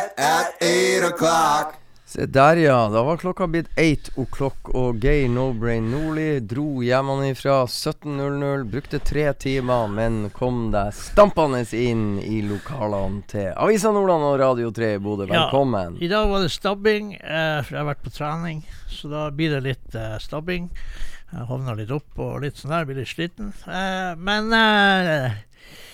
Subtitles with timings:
[0.00, 1.74] Thursday at 8 o'clock.
[2.04, 2.88] Se der, ja.
[2.88, 8.64] Da var klokka blitt 8 o'clock, og Gay No-Brain Nordli dro hjemmefra 17.00.
[8.72, 14.72] Brukte tre timer, men kom deg stampende inn i lokalene til Avisa Nordland og Radio
[14.74, 15.28] 3 i Bodø.
[15.28, 15.44] Ja.
[15.44, 16.00] Velkommen.
[16.02, 18.64] I dag var det stabbing, eh, for jeg har vært på trening.
[18.88, 20.70] Så da blir det litt eh, stabbing.
[21.30, 23.52] Jeg hovna litt opp og litt sånn der, blir litt sliten.
[23.68, 25.38] Eh, men eh,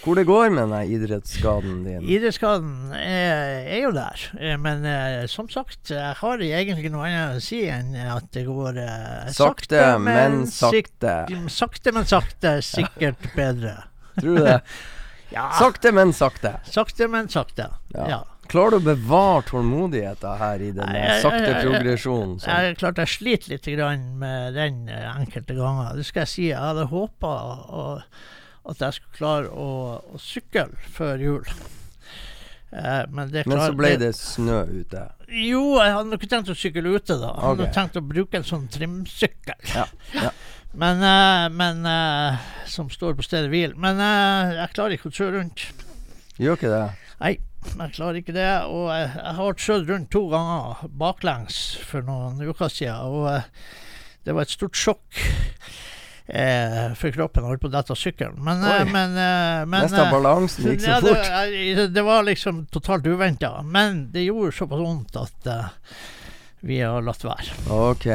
[0.06, 2.04] Hvor det går med den idrettsskaden din?
[2.14, 4.26] idrettsskaden er, er jo der.
[4.38, 8.44] Eh, men eh, som sagt, jeg har egentlig noe annet å si enn at det
[8.46, 11.16] går eh, Sakte, men sakte.
[11.50, 12.58] Sakte, men sakte.
[12.62, 13.80] Sikkert bedre.
[14.20, 14.60] Tror du det?
[15.34, 15.48] Ja.
[15.58, 16.52] Sakte, men sakte.
[16.70, 17.64] Sakte, men sakte.
[17.90, 18.04] Ja.
[18.08, 18.18] ja.
[18.46, 22.36] Klarer du å bevare tålmodigheten her i den sakte progresjonen?
[22.38, 25.96] sakte jeg- jeg- klart jeg sliter litt grann med den eh, enkelte ganger.
[25.98, 26.46] Det skal jeg si.
[26.52, 27.32] Jeg hadde håpa
[28.66, 29.68] at jeg skulle klare å,
[30.14, 31.50] å sykle før jul.
[32.74, 35.06] Eh, men det Men så ble det snø ute.
[35.30, 37.32] Jo, jeg hadde ikke tenkt å sykle ute, da.
[37.32, 39.58] Jeg hadde tenkt å bruke en sånn trimsykkel.
[39.74, 39.86] Ja,
[40.18, 40.34] ja.
[40.76, 42.38] Men, eh, men eh,
[42.68, 43.72] Som står på stedet hvil.
[43.80, 45.68] Men eh, jeg klarer ikke å kjøre rundt.
[46.36, 46.84] Gjør ikke det?
[47.22, 47.32] Nei,
[47.70, 48.50] jeg klarer ikke det.
[48.68, 53.48] Og jeg, jeg har kjørt rundt to ganger baklengs for noen uker siden, og eh,
[54.26, 55.22] det var et stort sjokk.
[56.28, 58.38] Eh, for kroppen holdt på å dette av sykkelen.
[58.42, 61.32] Men, eh, men, eh, men Mest av eh, balansen gikk så ja, fort.
[61.78, 63.62] Det, det var liksom totalt uventa.
[63.62, 65.68] Men det gjorde såpass vondt at eh,
[66.66, 67.54] vi har latt være.
[67.70, 68.06] Ok,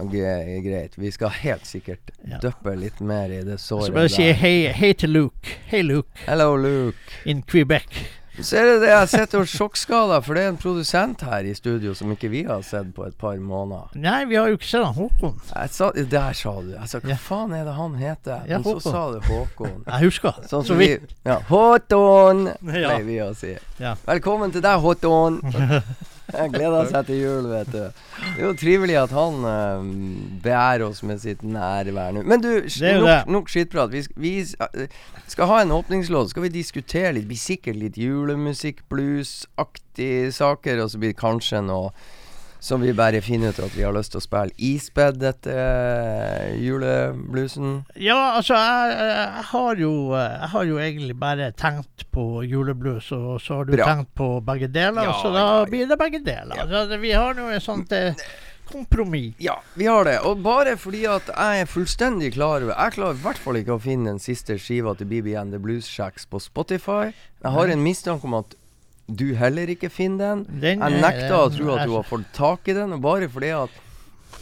[0.00, 0.96] okay greit.
[0.96, 2.38] Vi skal helt sikkert Ja.
[2.40, 3.86] dyppe litt mer i det såret.
[3.86, 5.58] Så bare si hei, hei til Luke.
[5.68, 6.16] Hei, Luke.
[6.24, 7.20] Hello, Luke.
[7.24, 7.84] In Quebec.
[8.42, 11.54] Så er det det jeg sitter og sjokkskader, for det er en produsent her i
[11.58, 13.88] studio som ikke vi har sett på et par måneder.
[13.98, 15.34] Nei, vi har jo ikke sett han Håkon.
[15.50, 16.70] Jeg sa, der sa du.
[16.76, 18.44] Jeg sa hva faen er det han heter?
[18.46, 19.80] Ja, Men så sa du Håkon.
[19.86, 20.38] Jeg husker.
[20.46, 20.92] Sånn så som vi.
[21.26, 22.46] Ja, Håton!
[22.62, 23.56] Pleier vi å si.
[23.82, 23.96] Ja.
[24.06, 25.42] Velkommen til deg, Håton.
[26.28, 27.78] Jeg gleder seg til jul, vet du.
[27.88, 29.86] Det er jo trivelig at han uh,
[30.44, 32.24] beærer oss med sitt nærvær nå.
[32.28, 33.16] Men du, Det nok, det.
[33.32, 33.94] nok skittprat.
[33.94, 34.98] Vi, vi eh,
[35.30, 36.34] skal ha en åpningslåt.
[36.34, 37.28] Skal vi diskutere litt?
[37.30, 40.84] Blir sikkert litt julemusikk, blues-aktige saker.
[40.84, 41.94] Og så blir det kanskje noe
[42.60, 44.50] som vi bare finner ut at vi har lyst til å spille.
[44.58, 47.84] Ispedd etter julebluesen.
[47.94, 53.38] Ja, altså, jeg, jeg, har jo, jeg har jo egentlig bare tenkt på juleblues, og
[53.44, 53.86] så har du Bra.
[53.92, 55.70] tenkt på begge deler, Ja, så da ja, ja.
[55.70, 56.66] blir det begge deler.
[56.66, 58.18] Så det- vi har nå et sånt eh,
[58.68, 59.34] kompromiss.
[59.40, 60.18] Ja, vi har det.
[60.28, 63.78] Og bare fordi at jeg er fullstendig klar over Jeg klarer i hvert fall ikke
[63.78, 67.12] å finne den siste skiva til BB and The Blues Shacks på Spotify.
[67.38, 68.57] Jeg har en mistanke om at
[69.08, 70.60] du heller ikke finner den.
[70.60, 73.54] Den, Jeg eh, nekter å tro at du har fått tak i den, bare fordi
[73.56, 73.82] at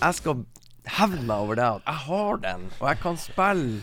[0.00, 0.44] jeg skal
[0.86, 3.80] hevne meg over det at jeg har den, og jeg kan spille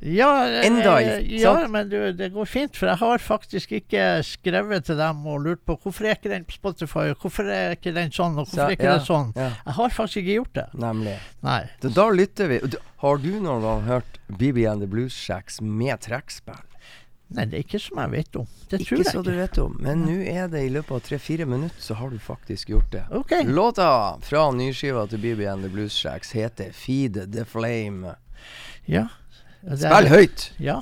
[0.00, 4.04] Ja, eh, Enda eh, ja men du, det går fint, for jeg har faktisk ikke
[4.24, 7.92] skrevet til dem og lurt på hvorfor er ikke den på Spotify, hvorfor er ikke
[7.96, 9.32] den sånn, og hvorfor er ikke ja, den sånn.
[9.36, 10.66] Ja, Jeg har faktisk ikke gjort det.
[10.86, 11.16] nemlig.
[11.44, 11.60] Nei.
[11.84, 12.60] Da, da lytter vi.
[13.04, 16.62] Har du noen gang hørt BB and The Blues Shacks med trekkspill?
[17.34, 18.46] Nei, det er ikke som jeg vet om.
[18.70, 21.00] Det tror Ikke jeg så du vet om, men nå er det i løpet av
[21.08, 23.02] tre-fire minutter, så har du faktisk gjort det.
[23.10, 23.42] Okay.
[23.50, 23.88] Låta
[24.22, 28.14] fra nyskiva til BB and The Blues Shacks heter Feed the Flame.
[28.86, 29.08] Ja.
[29.66, 30.52] Spill høyt!
[30.62, 30.80] Ja.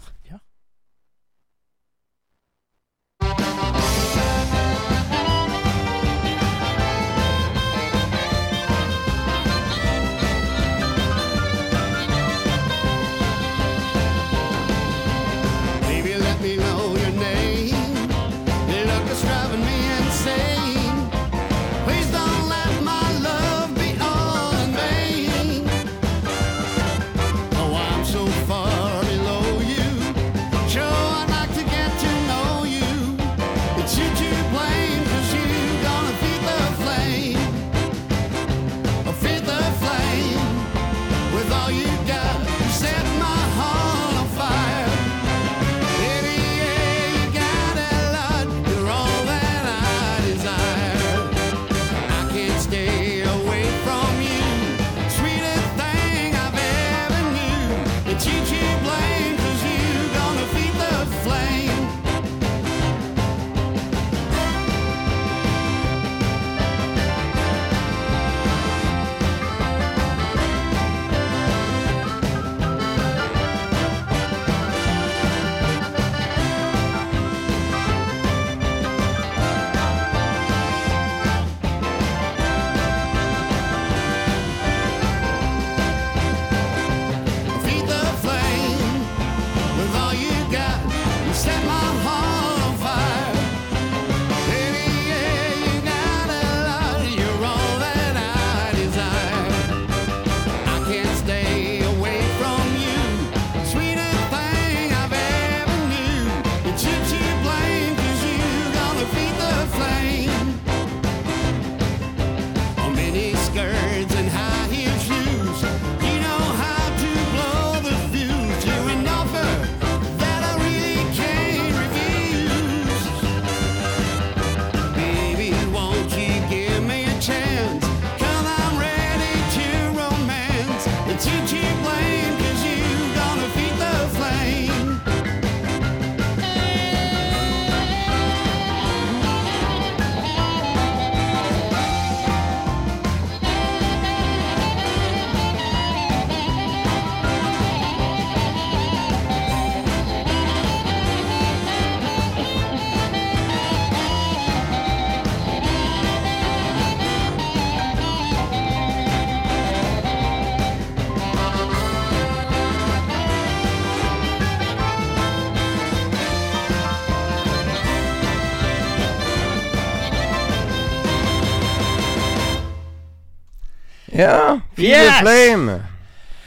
[174.84, 175.18] Feed Yes!
[175.18, 175.80] the Flame.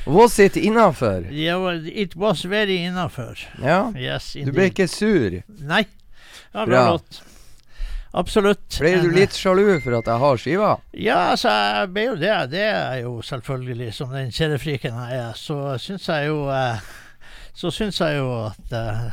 [0.08, 1.26] Was it innafor?
[1.32, 3.36] Yeah, it was very innafor.
[3.60, 3.92] Ja.
[3.98, 5.42] Yes, Du ble ikke sur?
[5.68, 5.82] Nei.
[6.54, 6.84] Ja, bra Bra.
[6.94, 7.22] låt.
[8.18, 8.78] Absolutt.
[8.80, 10.70] Ble du litt sjalu for at jeg har skiva?
[10.96, 12.36] Ja, altså, jeg ble jo det.
[12.54, 16.80] Det er jo selvfølgelig, som den kjedefriken jeg er, så syns jeg jo eh,
[17.58, 19.04] Så syns jeg jo at eh,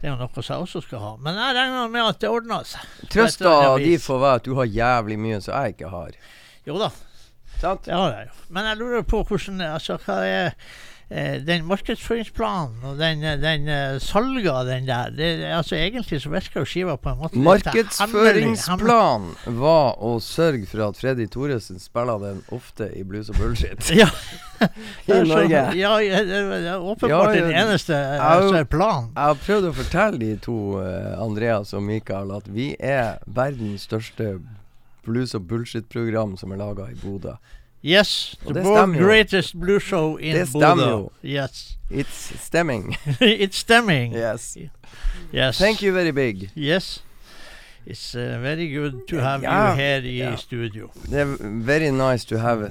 [0.00, 1.12] Det er jo noe som jeg også skal ha.
[1.20, 2.88] Men jeg regner med at det ordner seg.
[3.12, 3.52] Trøsta
[4.06, 6.16] får være at du har jævlig mye som jeg ikke har.
[6.66, 6.88] Jo da,
[7.60, 7.84] Sant?
[7.84, 8.38] det er jo.
[8.48, 10.54] Men jeg lurer på hvordan Altså, hva er
[11.10, 16.20] eh, den markedsføringsplanen og den, eh, den eh, salget av den der det, altså Egentlig
[16.22, 21.78] så virker jo skiva på en måte Markedsføringsplanen var å sørge for at Freddy Thoresen
[21.82, 24.08] spiller den ofte i blues og bullshit Ja.
[25.08, 25.60] i Norge.
[25.78, 26.36] Ja, ja, det
[26.68, 29.08] er åpenbart Ja, ja, den eneste er planen.
[29.16, 30.56] Jeg har prøvd å fortelle de to,
[31.16, 34.34] Andreas og Mikael, at vi er verdens største
[35.04, 37.32] blues og bullshit-program som er laga i Bodø.
[37.84, 38.62] Yes, Og the
[38.98, 40.90] greatest blue show in Det stemmer Bodø.
[40.90, 41.10] jo.
[41.24, 41.78] Yes.
[41.90, 42.94] It's stemming.
[43.20, 44.14] It's stemming.
[44.14, 44.56] Yes.
[45.34, 45.58] Yes.
[45.58, 46.50] Thank you very big.
[46.56, 47.02] Yes.
[47.86, 50.36] It's uh, very good to have Ja, you here i ja.
[50.36, 50.90] studio.
[51.10, 52.70] Det er very nice to have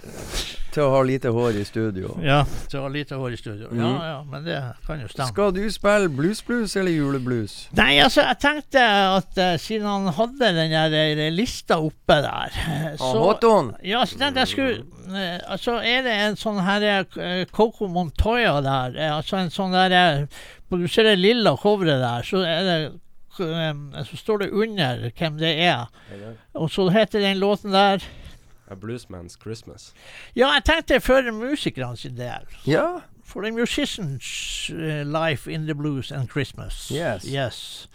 [0.71, 2.11] Til å ha lite hår i studio.
[2.21, 3.67] Ja, til å ha lite hår i studio.
[3.73, 3.95] Ja, Mhm.
[4.05, 5.27] ja, men det kan jo stemme.
[5.27, 7.55] Skal du spille blues-blues eller juleblues?
[7.73, 8.83] Nei, altså, jeg tenkte
[9.17, 13.73] at uh, siden han hadde den der eh, lista oppe der eh, Så, Håton!
[13.83, 14.77] Ja, så tenkte jeg skulle
[15.09, 16.85] uh, Altså, er det en sånn her
[17.17, 18.93] eh, Coco Montoya der?
[19.17, 20.25] altså en sånn der eh,
[20.69, 22.99] på- Du ser det lilla coveret der, så er det
[24.05, 25.85] Så står det under hvem det er.
[26.53, 28.03] Og så heter den låten der
[28.71, 29.93] A Bluesman's Christmas.
[30.35, 32.45] Ja, jeg tenkte for musikerne sin del.
[32.67, 32.85] Ja.
[33.25, 36.91] For the musicians' uh, life in the blues and Christmas.
[36.91, 37.23] Yes.
[37.23, 37.87] Yes.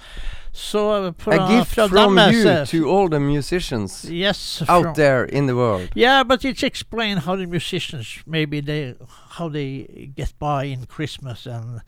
[0.52, 4.62] So, A gift from you eh, to all the musicians Yes.
[4.68, 5.88] out there in the world.
[5.96, 8.94] Yeah, but it's explained how the musicians maybe they
[9.30, 11.80] how they get by in Christmas and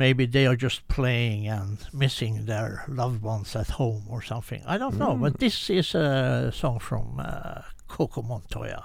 [0.00, 4.62] maybe they are just playing and missing their loved ones at home or something.
[4.66, 8.82] I don't know, but this is a song from uh, Coco Montoya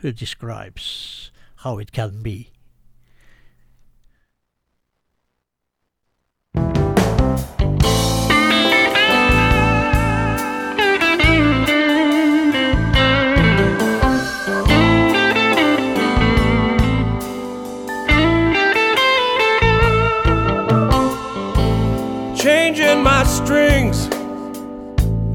[0.00, 1.32] who describes
[1.64, 2.50] how it can be.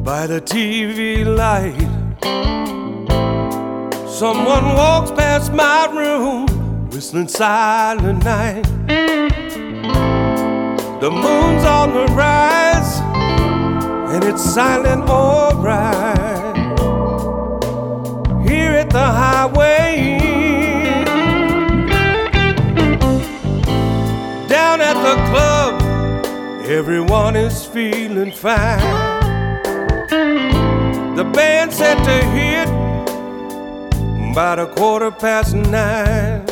[0.06, 1.74] By the TV light.
[4.08, 6.46] Someone walks past my room,
[6.92, 8.62] whistling silent night.
[11.02, 13.00] The moon's on the rise,
[14.14, 16.56] and it's silent alright.
[18.48, 20.20] Here at the highway,
[24.48, 25.82] down at the club.
[26.68, 29.05] Everyone is feeling fine.
[31.36, 32.70] Band set to hit
[34.32, 36.46] about a quarter past nine.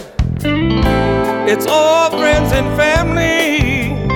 [1.47, 4.09] It's all friends and family,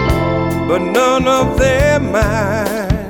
[0.67, 3.09] but none of them mine.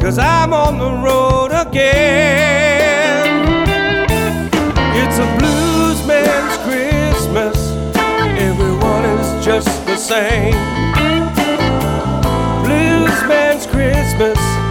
[0.00, 3.26] Cause I'm on the road again.
[4.94, 7.56] It's a blues man's Christmas.
[8.38, 10.54] Everyone is just the same.
[12.62, 14.65] Blues man's Christmas.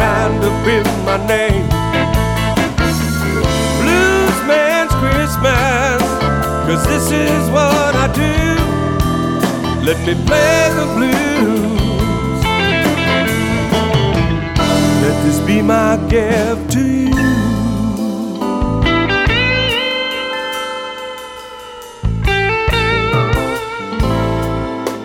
[0.00, 1.68] Trying to build my name.
[3.82, 6.00] Blues man's Christmas.
[6.66, 8.38] Cause this is what I do.
[9.84, 12.42] Let me play the blues.
[15.02, 17.10] Let this be my gift to you.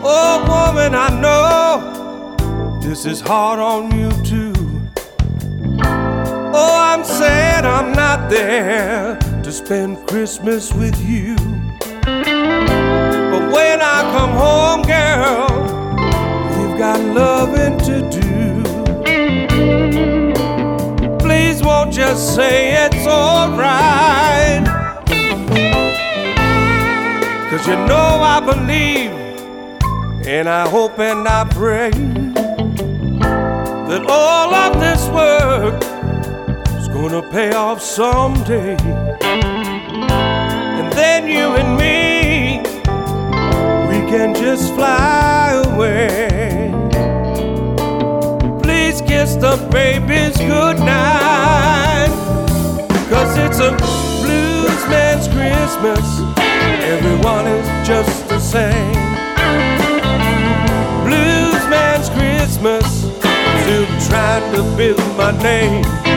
[0.08, 4.55] Oh, woman, I know this is hard on you too.
[7.08, 11.36] Oh, I'm not there to spend Christmas with you.
[12.06, 15.48] But when I come home, girl,
[16.58, 18.64] you've got loving to do.
[21.20, 24.66] Please won't just say it's alright.
[27.50, 29.12] Cause you know I believe
[30.28, 31.92] and I hope and I pray
[33.90, 35.95] that all of this work
[36.96, 38.78] gonna pay off someday.
[40.80, 42.60] And then you and me,
[43.90, 46.72] we can just fly away.
[48.64, 52.12] Please kiss the babies goodnight.
[53.10, 53.72] Cause it's a
[54.24, 56.06] blues man's Christmas.
[56.94, 59.16] Everyone is just the same
[61.04, 62.86] blues man's Christmas.
[63.64, 66.15] Still trying to build my name.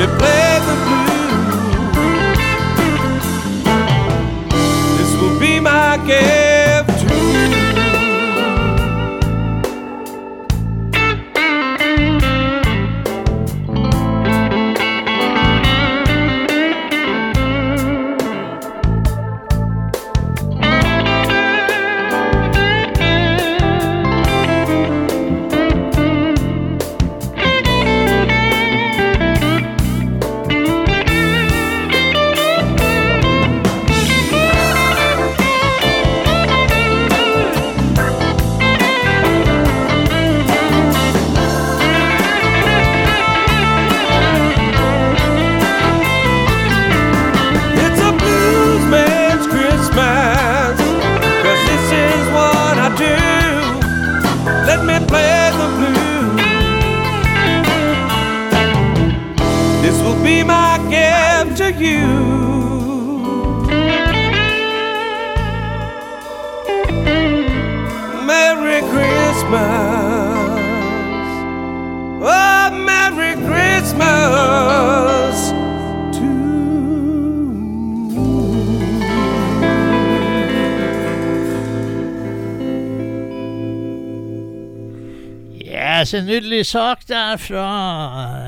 [0.00, 0.49] replace
[86.10, 87.64] Yes, en nydelig sak der fra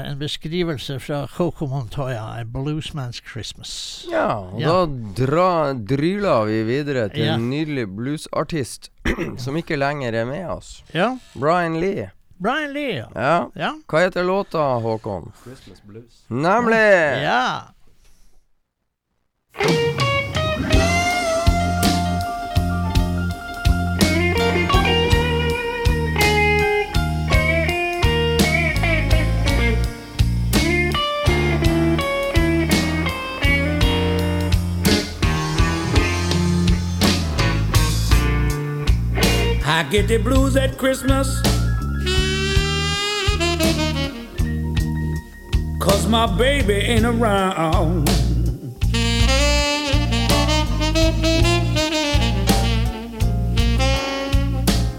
[0.09, 4.05] en beskrivelse fra Coco Montoya, A Bluesman's Christmas.
[4.11, 4.67] Ja, og Ja.
[4.69, 4.87] da
[5.27, 7.35] dra, dryler vi videre til Ja.
[7.35, 8.91] en nydelig bluesartist
[9.45, 10.83] som ikke lenger er med oss.
[10.93, 12.11] Ja, Brian Lee.
[12.43, 12.97] Brian Lee.
[12.97, 13.07] ja.
[13.15, 13.47] Ja.
[13.55, 13.71] Ja.
[13.87, 15.33] Hva heter låta, Håkon?
[15.45, 16.25] Christmas blues.
[16.29, 17.23] Nemlig!
[17.23, 17.61] ja.
[39.83, 41.43] I get the blues at Christmas.
[45.81, 48.09] Cause my baby ain't around.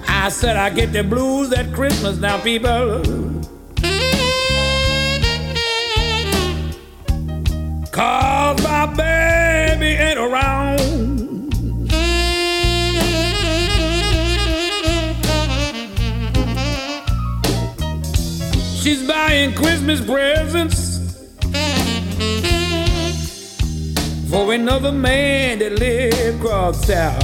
[0.06, 3.02] I said I get the blues at Christmas now, people.
[7.90, 11.03] Cause my baby ain't around.
[18.84, 21.00] She's buying Christmas presents
[24.30, 27.24] for another man that live across town.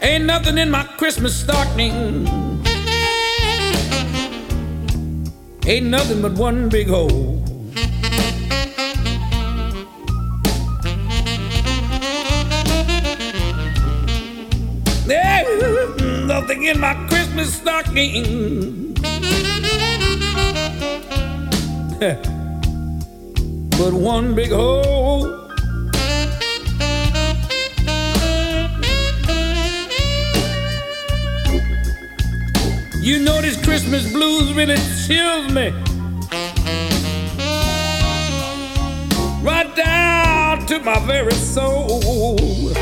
[0.00, 2.26] Ain't nothing in my Christmas stocking.
[5.66, 7.31] Ain't nothing but one big hole.
[16.82, 18.94] My Christmas stocking.
[23.78, 25.22] but one big hole.
[33.00, 35.70] You know this Christmas blues really chills me.
[39.40, 42.72] Right down to my very soul.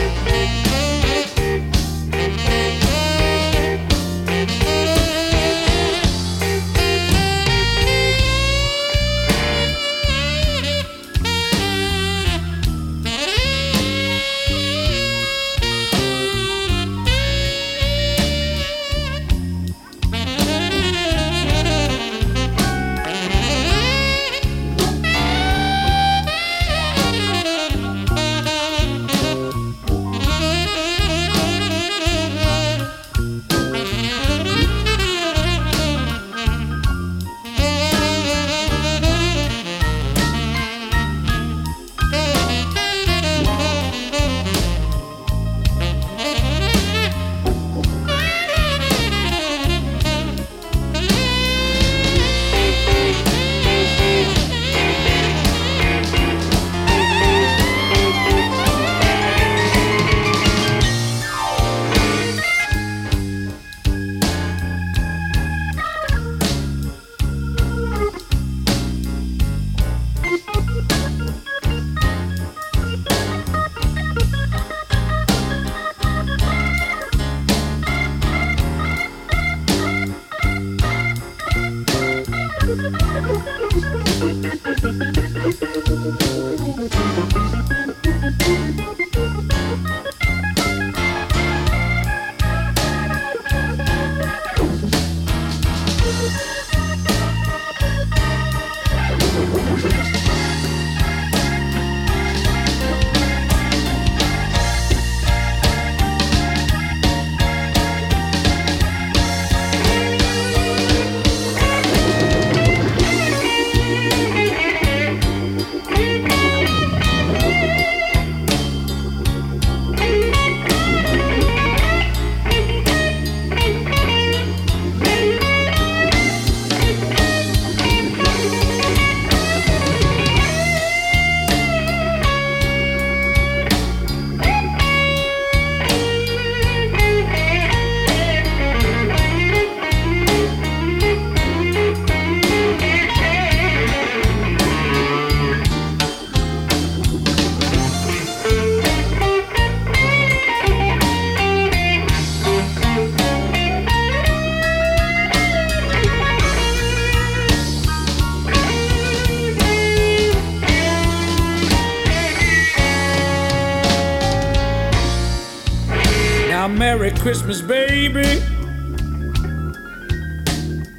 [167.30, 168.42] Christmas, baby.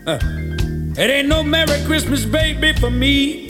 [0.07, 0.17] Uh,
[0.97, 3.40] it ain't no Merry Christmas, baby, for me.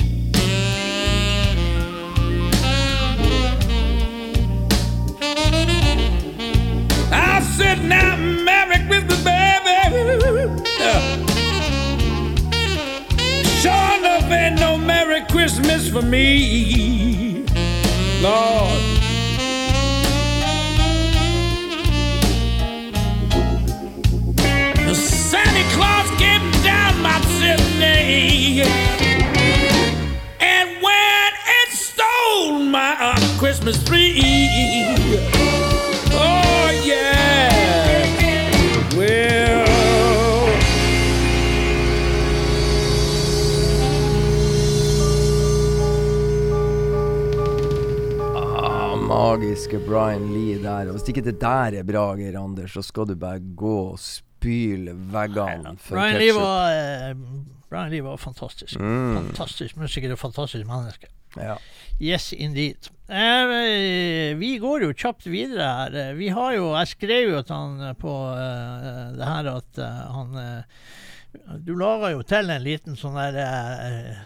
[51.21, 55.77] Ikke det der er bra, Geir Anders, så skal du bare gå og spyle veggene
[55.77, 56.75] for Brian Lee var,
[57.13, 58.79] uh, Brian Lee var fantastisk.
[58.79, 59.31] Mm.
[59.31, 61.11] Fantastisk musiker og fantastisk menneske.
[61.37, 61.55] Ja.
[62.01, 62.89] Yes, indeed.
[63.11, 65.95] Eh, vi går jo kjapt videre her.
[65.99, 69.79] Eh, Vi har jo Jeg skrev jo til han eh, på uh, det her at
[69.79, 70.63] uh, han eh,
[71.63, 74.17] Du laga jo til en liten sånn der eh,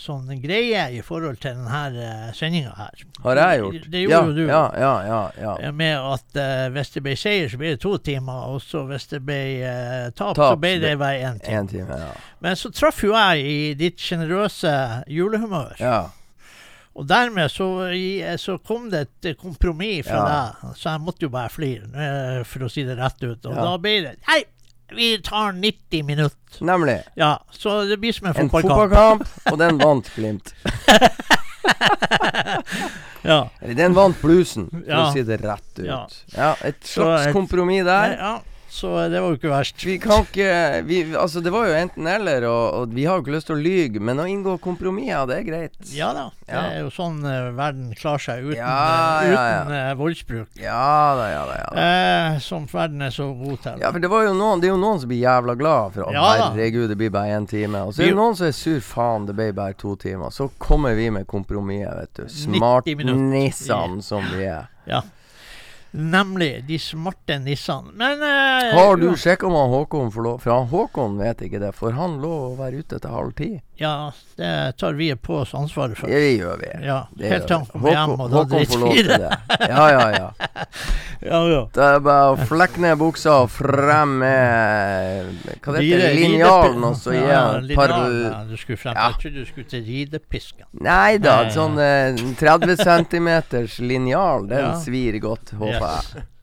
[0.00, 3.02] Sånn greie i forhold til denne uh, sendinga her.
[3.26, 3.88] Har jeg gjort?
[3.92, 4.42] Det ja, gjorde jo du.
[4.48, 5.20] Ja, ja, ja.
[5.42, 5.54] ja.
[5.68, 8.46] Eh, Med at uh, hvis det ble seier, så ble det to timer.
[8.54, 11.58] Og så hvis det ble uh, tap, Tap, så ble det bare én time.
[11.60, 12.12] En time, ja.
[12.40, 14.76] Men så traff jo jeg i ditt sjenerøse
[15.12, 15.76] julehumør.
[15.82, 16.06] ja.
[16.96, 17.66] Og dermed så,
[18.40, 20.28] så kom det et eh, kompromiss fra Ja.
[20.62, 20.76] deg.
[20.80, 23.44] Så jeg måtte jo bare flire, eh, for å si det rett ut.
[23.44, 23.64] Og Ja.
[23.66, 24.38] da ble det Nei,
[24.94, 26.64] vi tar 90 minutter.
[26.64, 27.02] Nemlig.
[27.14, 28.72] Ja, så det blir som en fotballkamp.
[28.72, 29.28] En fotballkamp.
[29.52, 30.54] og den vant Glimt.
[33.26, 33.48] Ja.
[33.60, 35.00] Eller den vant Bluesen, for Ja.
[35.08, 35.86] å si det rett ut.
[35.86, 36.06] Ja.
[36.36, 38.12] Ja, et slags et- kompromiss der.
[38.18, 38.40] ja.
[38.76, 39.84] Så det var jo ikke verst.
[39.86, 40.48] Vi kan ikke
[40.84, 43.62] vi, Altså, det var jo enten-eller, og, og vi har jo ikke lyst til å
[43.62, 45.78] lyge, men å inngå kompromisser, det er greit.
[45.96, 46.26] Ja da.
[46.46, 48.74] Det er jo sånn uh, verden klarer seg uten, Ja,
[49.22, 49.62] eh, ja, ja.
[49.62, 50.60] uten uh, voldsbruk.
[50.60, 51.56] Ja da, ja da.
[51.56, 51.86] Ja, da.
[51.86, 53.80] Eh, som verden er så god til.
[53.80, 56.10] Ja, for det, var jo noen, det er jo noen som blir jævla glad for
[56.10, 57.80] at Ja herregud, det blir bare én time.
[57.88, 60.30] Og så er det noen som er sur faen, det ble bare to timer.
[60.36, 62.24] Så kommer vi med kompromisset, vet du.
[62.28, 63.52] 90 minutter.
[63.56, 64.68] Smartnissene som vi er.
[64.86, 65.02] Ja.
[65.96, 67.94] Nemlig de smarte nissene.
[67.96, 70.10] Men eh, Har du sjekka om han Håkon?
[70.12, 73.50] For han Håkon vet ikke det, for han lå å være ute til halv ti.
[73.78, 76.08] Ja, det tar vi på oss ansvaret for.
[76.08, 76.70] Det gjør vi.
[76.86, 77.58] Ja, Det helt til vi.
[77.58, 79.18] han kommer hjem, og da driter vi i det.
[79.68, 80.30] Ja, ja, ja.
[81.26, 81.60] Ja, ja.
[81.72, 85.30] Det er bare å flekke ned buksa og frem med
[85.64, 86.10] Hva det heter det?
[86.20, 89.08] Linjalen, og så gi ja, han par ja, du skulle frem, Ja.
[89.08, 90.68] Jeg trodde du skulle til ridepisken.
[90.84, 96.35] Nei da, sånn eh, 30 centimeters linjal, den svir godt, håper Yes.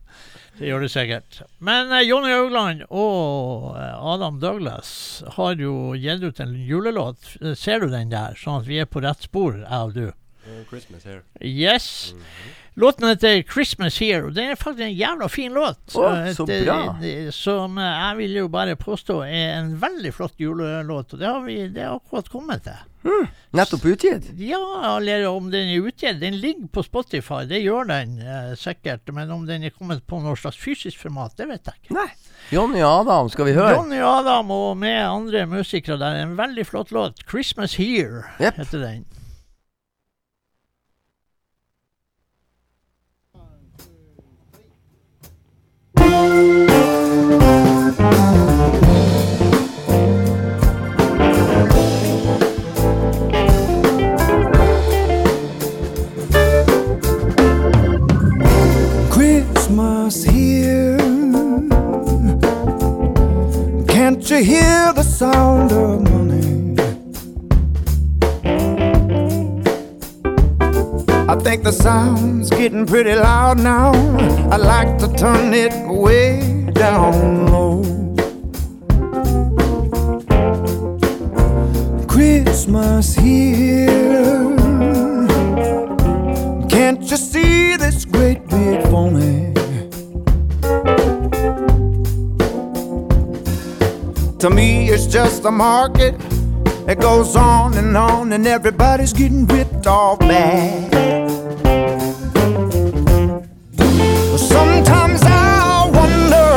[0.60, 1.40] Det gjør det sikkert.
[1.60, 7.32] Men eh, Jonny Haugland og eh, Adam Douglas har jo gitt ut en julelåt.
[7.42, 8.38] Eh, Ser du den der?
[8.38, 10.06] Sånn at vi er på rett spor, jeg og du.
[10.44, 11.22] Uh, Christmas here.
[11.40, 12.14] Yes.
[12.76, 15.78] Låten heter 'Christmas Here', og det er faktisk en jævla fin låt.
[15.96, 16.98] Eh, så det- bra.
[17.02, 21.28] det- Som eh, jeg vil jo bare påstå er en veldig flott julelåt, og det
[21.28, 22.76] har vi det har akkurat kommet til.
[23.54, 24.30] Nettopp utgitt.
[24.40, 26.20] Ja, eller om den er utgitt.
[26.22, 29.10] Den ligger på Spotify, det gjør den eh, sikkert.
[29.14, 31.98] Men om den er kommet på noe slags fysisk format, det vet jeg ikke.
[32.00, 32.08] Nei.
[32.54, 33.76] Jonny Adam, skal vi høre?
[33.78, 36.24] Johnny Adam og med andre musikere der.
[36.24, 37.24] En veldig flott låt.
[37.28, 38.58] 'Christmas Here' Jepp.
[38.58, 39.06] heter den.
[60.04, 60.98] Christmas here.
[63.88, 66.76] Can't you hear the sound of money?
[71.30, 73.94] I think the sound's getting pretty loud now.
[74.52, 77.84] I'd like to turn it way down low.
[82.08, 84.58] Christmas here.
[86.68, 89.53] Can't you see this great big phony?
[94.44, 96.16] To me, it's just a market.
[96.86, 100.92] It goes on and on, and everybody's getting ripped off bad.
[104.38, 106.50] Sometimes I wonder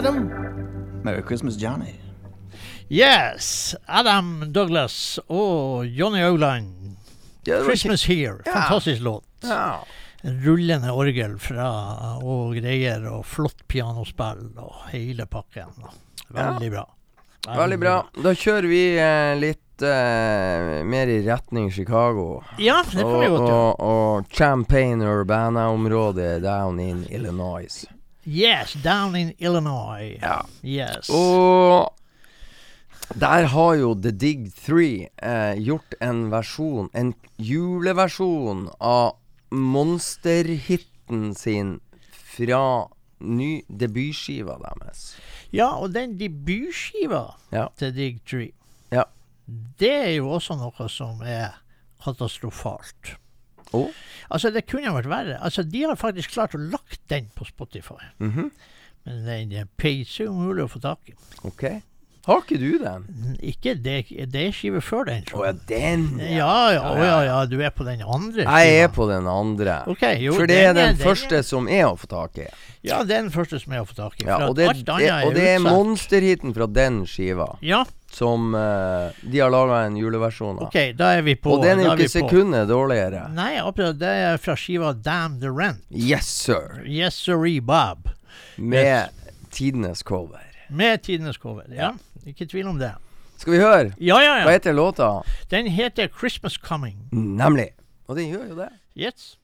[0.00, 0.30] Adam.
[1.04, 1.94] Merry Christmas, Johnny.
[2.88, 6.96] Yes, Adam Douglas og Johnny Augland.
[7.44, 8.38] Ja, Christmas Here.
[8.46, 8.52] Ja.
[8.52, 9.24] Fantastisk låt.
[9.42, 9.84] Ja.
[10.22, 11.68] Rullende orgel fra
[12.16, 15.68] og greier, og flott pianospill og hele pakken.
[16.32, 16.86] Veldig bra.
[17.60, 17.94] Veldig bra.
[18.24, 22.42] Da kjører vi eh, litt Uh, mer i retning Chicago.
[22.60, 23.54] Ja, det kan vi godt gjøre.
[23.54, 27.86] og, og Champaign Urbana-området down in Illinois.
[28.26, 30.18] Yes, down in Illinois.
[30.20, 30.42] Ja.
[30.64, 31.08] Yes.
[31.10, 31.94] Og
[33.14, 39.16] der har jo The Dig 3 eh, gjort en versjon, en juleversjon av
[39.50, 41.80] monsterhiten sin
[42.12, 42.86] fra
[43.20, 45.16] ny debutskiva deres.
[45.52, 47.66] Ja, og den debutskiva Ja.
[47.76, 48.52] til Dig 3,
[48.92, 49.02] Ja.
[49.78, 51.58] det er jo også noe som er
[52.04, 53.16] katastrofalt.
[53.76, 53.84] Å?
[54.30, 55.38] Altså, det kunne vært verre.
[55.42, 58.00] Altså, de har faktisk klart å lagt den på Spotify.
[58.22, 58.50] Mhm.
[59.08, 61.14] Men den er peise umulig å få tak i.
[61.48, 61.64] Ok.
[62.28, 63.04] Har ikke du den?
[63.40, 63.94] Ikke det,
[64.28, 65.22] det er skive før den.
[65.32, 66.02] Å oh, ja, den.
[66.20, 68.58] Ja, ja, oh, ja, ja, du er på den andre Skiva.
[68.60, 69.78] Jeg er på den andre.
[69.88, 72.50] Okay, jo, For det er den den første som er å få tak i.
[72.84, 74.28] Ja, det er den første som er å få tak i.
[74.28, 79.40] Ja, og det, det, og det er monsterhiten fra den skiva Ja, som uh, de
[79.40, 80.68] har laga en juleversjon av.
[80.68, 81.54] OK, da er vi på.
[81.54, 83.26] og den er jo ikke sekundet dårligere.
[83.34, 85.84] Nei, akkurat Det er fra skiva Damn the Rent.
[85.90, 86.82] Yes, sir.
[86.86, 88.10] Yes sirree, Bob.
[88.56, 89.08] Med
[89.50, 90.42] tidenes cover.
[90.68, 91.64] Med tidenes cover.
[91.74, 91.94] Ja,
[92.26, 92.92] ikke tvil om det.
[93.40, 93.92] Skal vi høre?
[93.96, 94.44] Ja, ja, ja.
[94.44, 95.22] Hva heter låta?
[95.48, 97.08] Den heter Christmas Coming.
[97.10, 97.70] Nemlig.
[98.06, 98.68] Og den gjør jo det.
[98.98, 99.36] Yes.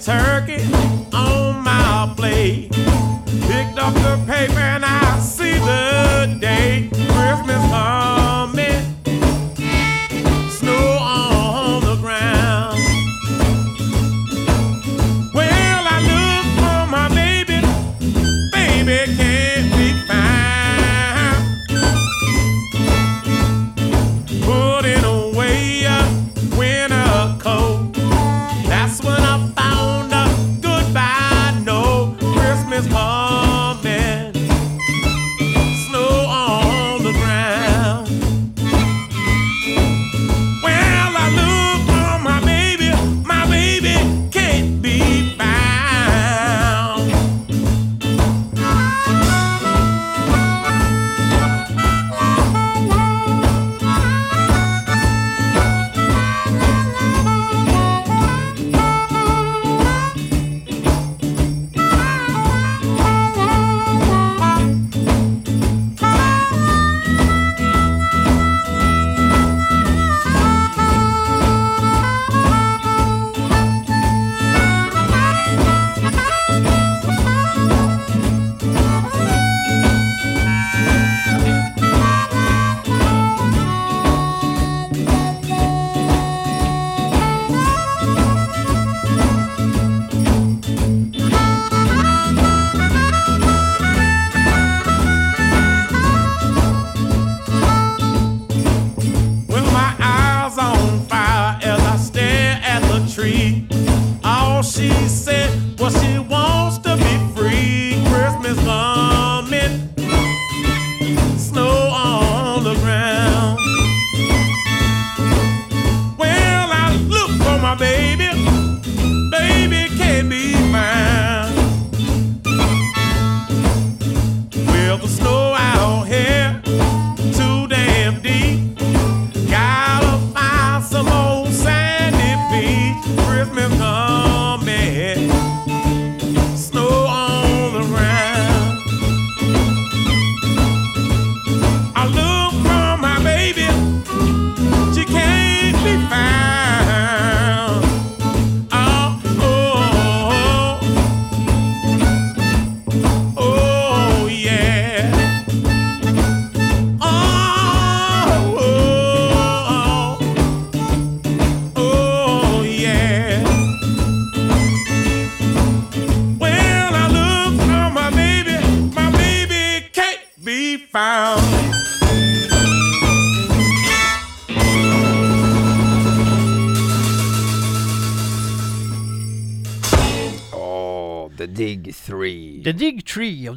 [0.00, 0.62] Turkey
[1.12, 2.70] on my plate.
[2.72, 6.90] Picked up the paper and I see the date.
[6.90, 8.19] Christmas coming.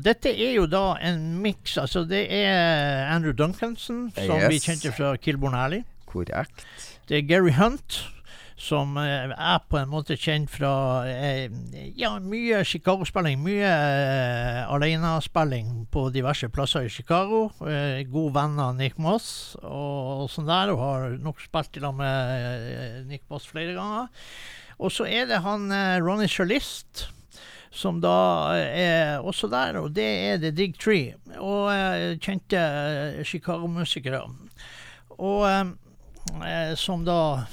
[0.06, 1.78] Dette er jo da en miks.
[1.82, 4.50] Altså, det er Andrew Duncanson, som Yes.
[4.52, 5.84] vi kjente fra Kilborn Alley.
[6.10, 6.66] Korrekt.
[7.10, 8.04] Det er Gary Hunt,
[8.56, 10.70] som eh, er på en måte kjent fra
[11.10, 11.50] eh,
[12.00, 13.42] ja, mye Chicago-spilling.
[13.44, 17.48] Mye uh, alenespilling på diverse plasser i Chicago.
[17.60, 21.98] Uh, god venn av Nick Moss og, sånn der, og har nok spilt i lag
[21.98, 24.08] med eh, Nick Moss flere ganger.
[24.80, 27.08] Og så er det han uh, Ronny Charlist.
[27.74, 31.16] Som da er også der, og det er The Dig Tree.
[31.42, 34.22] Og eh, kjente eh, Chicago-musikere.
[35.18, 35.72] Og eh,
[36.46, 37.48] eh, som da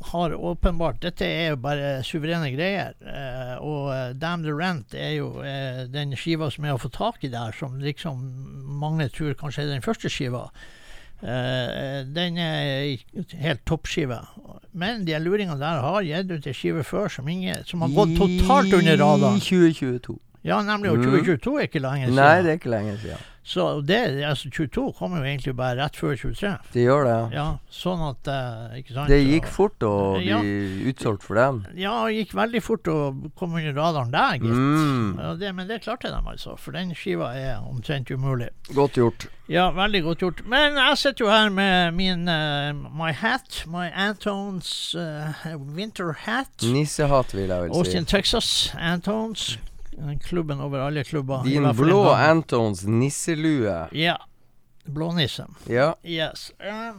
[0.00, 2.94] har åpenbart Dette er jo bare suverene greier.
[3.02, 6.96] Eh, og eh, Damn the Rent er jo eh, den skiva som jeg har fått
[6.96, 8.22] tak i der, som liksom
[8.80, 10.46] mange tror kanskje er den første skiva.
[11.22, 12.96] Eh, den er
[13.42, 14.20] helt toppskive.
[14.72, 18.16] Men de luringene der har gitt ut ei skive før som, ingen, som har gått
[18.16, 20.18] totalt under I 2022.
[20.44, 20.90] Ja, nemlig.
[20.90, 21.04] Og Mm.
[21.10, 22.16] 2022 er ikke lenge siden.
[22.16, 23.26] Nei, det er ikke lenge siden.
[23.42, 23.96] Så det,
[24.28, 26.50] altså 22 kom jo egentlig bare rett før 23.
[26.74, 27.14] Det gjør det.
[27.34, 29.08] Ja, sånn at eh, Ikke sant?
[29.08, 30.40] Det gikk fort å bli Ja.
[30.92, 31.62] utsolgt for dem.
[31.80, 32.98] Ja, det gikk veldig fort å
[33.40, 34.52] komme under radaren der, gitt.
[34.60, 35.16] Mm.
[35.18, 36.54] Ja, det, men det klarte de, altså.
[36.60, 38.50] For den skiva er omtrent umulig.
[38.76, 39.26] Godt gjort.
[39.50, 40.44] Ja, veldig godt gjort.
[40.46, 45.32] Men jeg sitter jo her med min uh, My hat, my Antones uh,
[45.74, 46.52] winter hat.
[46.62, 47.80] Nissehatt, vil jeg vel si.
[47.80, 48.04] Austin.
[48.06, 48.52] Texas.
[48.78, 49.56] Antones.
[49.90, 51.42] Den Klubben over alle klubber.
[51.44, 52.02] Din blå.
[52.12, 53.88] Antons nisselue.
[53.92, 54.16] Ja.
[54.84, 55.54] Blånissen.
[55.68, 55.94] Ja.
[56.02, 56.52] Yes.
[56.58, 56.94] Eh,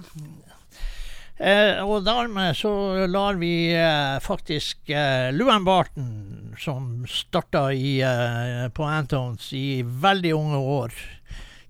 [1.50, 2.72] eh, og dermed så
[3.10, 10.34] lar vi eh, faktisk eh, Luan Barton, som starta i, eh, på Antons i veldig
[10.38, 10.94] unge år,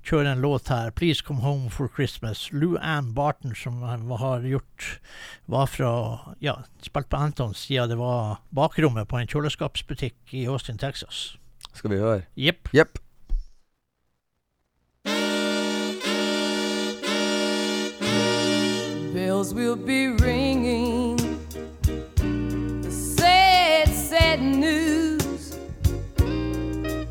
[0.04, 0.92] kjøre en låt her.
[0.92, 2.50] 'Please Come Home for Christmas'.
[2.52, 5.00] Lou Ann Barton, som har gjort
[5.46, 10.78] var fra Ja, spilt på Antons siden det var bakrommet på en kjøleskapsbutikk i Austin,
[10.78, 11.38] Texas.
[11.74, 12.22] Skal vi høre?
[12.36, 12.70] Jepp.
[12.74, 13.00] Yep.
[19.42, 21.18] bells will be ringing.
[22.82, 25.58] The sad, sad news.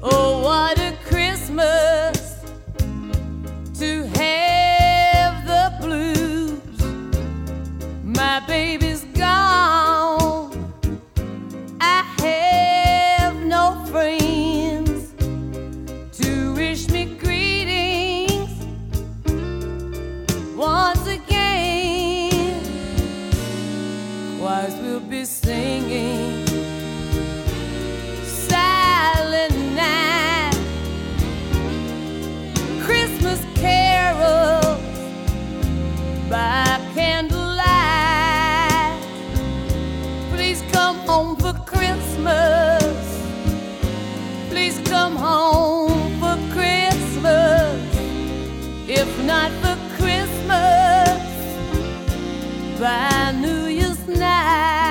[0.02, 1.89] Oh, what a Christmas
[45.10, 47.96] come home for Christmas.
[48.88, 51.20] If not for Christmas,
[52.78, 54.89] by New Year's night.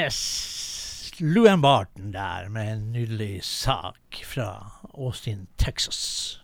[0.00, 1.12] Yes.
[1.20, 6.40] Luan Barton der med en nydelig sak fra Austin, Texas.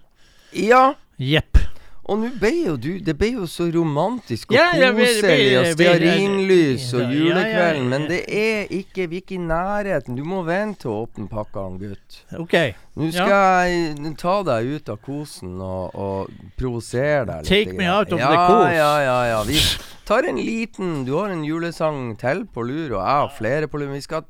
[0.53, 0.95] Ja.
[1.17, 1.59] Jepp.
[2.07, 5.71] Og nå ble jo du Det ble jo så romantisk og Ja, ja, koselig og
[5.73, 10.21] stearinlys og Ja, ja, ja, julekvelden, men det er ikke Vi er ikke i nærheten.
[10.21, 12.21] Du må vente til å åpne pakkene, gutt.
[12.37, 12.55] OK.
[13.01, 13.35] Nå skal
[13.73, 17.51] jeg ta deg ut av kosen og, og provosere deg litt.
[17.51, 18.71] Take me out of ja, the kos.
[18.77, 19.43] Ja, ja, ja.
[19.49, 19.59] Vi
[20.07, 23.81] tar en liten Du har en julesang til på lur, og jeg har flere på
[23.83, 23.93] lur.
[23.95, 24.27] Vi skal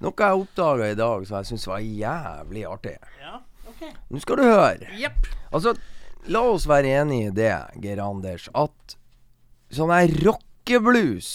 [0.00, 2.94] Noe jeg oppdaga i dag som jeg syns var jævlig artig.
[3.20, 3.82] Ja, ok.
[4.08, 4.86] Nå skal du høre.
[4.96, 5.26] Yep.
[5.52, 5.74] Altså,
[6.32, 7.50] la oss være enige i det,
[7.84, 8.96] Geir Anders, at
[9.70, 11.28] sånn her rockeblues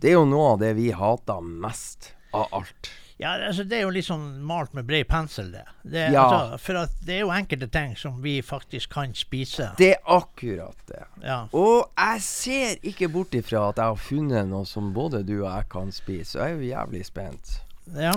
[0.00, 2.90] Det er jo noe av det vi hater mest av alt.
[3.18, 5.64] Ja, altså Det er jo litt sånn malt med bred pensel, det.
[5.82, 6.24] det Ja.
[6.26, 9.70] altså, for det er jo enkelte ting som vi faktisk kan spise.
[9.78, 11.04] Det er akkurat det.
[11.22, 11.48] Ja.
[11.52, 15.48] Og jeg ser ikke bort ifra at jeg har funnet noe som både du og
[15.48, 16.38] jeg kan spise.
[16.38, 17.60] Jeg er jo jævlig spent.
[17.96, 18.12] ja.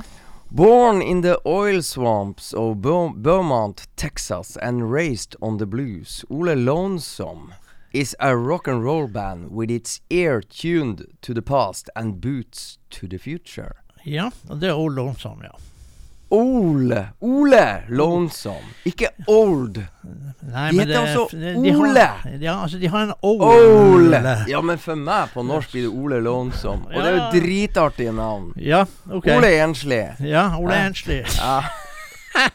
[0.51, 7.53] Born in the oil swamps of Beaumont, Texas, and raised on the blues, Ole Lonesome
[7.93, 12.79] is a rock and roll band with its ear tuned to the past and boots
[12.89, 13.75] to the future.
[14.05, 15.55] Ja, det er Old Lonesome, ja.
[16.31, 19.79] Ole Ole Lonesome, ikke Old.
[20.45, 21.71] Nei, De men heter altså Ole.
[22.03, 22.37] har- Ole.
[22.43, 23.45] Ja, altså, de har en Ole.
[23.45, 24.35] Ole!
[24.47, 26.85] Ja, men for meg på norsk blir det Ole Lonesome.
[26.85, 28.53] Og det er jo dritartige navn.
[28.57, 29.25] Ja, ok.
[29.39, 30.03] Ole Ensli.
[30.29, 30.85] Ja, Ole Hæ?
[30.91, 31.23] Ensli.
[31.37, 31.63] Ja.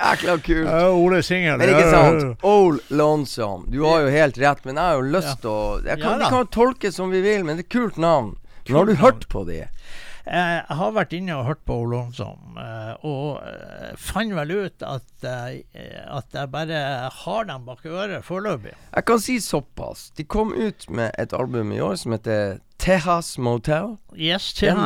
[0.00, 0.66] Jækla kult.
[0.68, 1.58] Ja, Ole Singel.
[1.58, 2.22] Men ikke sant?
[2.22, 2.34] ja.
[2.48, 3.66] Old Lonesome.
[3.72, 6.30] Du har jo helt rett, men jeg har jo lyst til å kan, Ja Vi
[6.36, 8.36] kan tolke som vi vil, men det er kult navn.
[8.68, 9.64] Men har du hørt på de?
[10.26, 14.82] Eh, jeg har vært inne og hørt på Olonsom, eh, og eh, fant vel ut
[14.84, 16.80] at, at jeg bare
[17.22, 18.74] har dem bak øret foreløpig.
[18.94, 20.10] Jeg kan si såpass.
[20.18, 23.96] De kom ut med et album i år som heter Tejas Motel.
[24.16, 24.82] Yes, Den,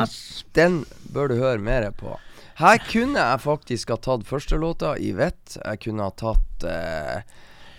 [0.55, 0.81] den
[1.13, 2.15] bør du høre mer på.
[2.55, 5.57] Her kunne jeg faktisk ha tatt førstelåta i vett.
[5.59, 7.23] Jeg kunne ha tatt eh,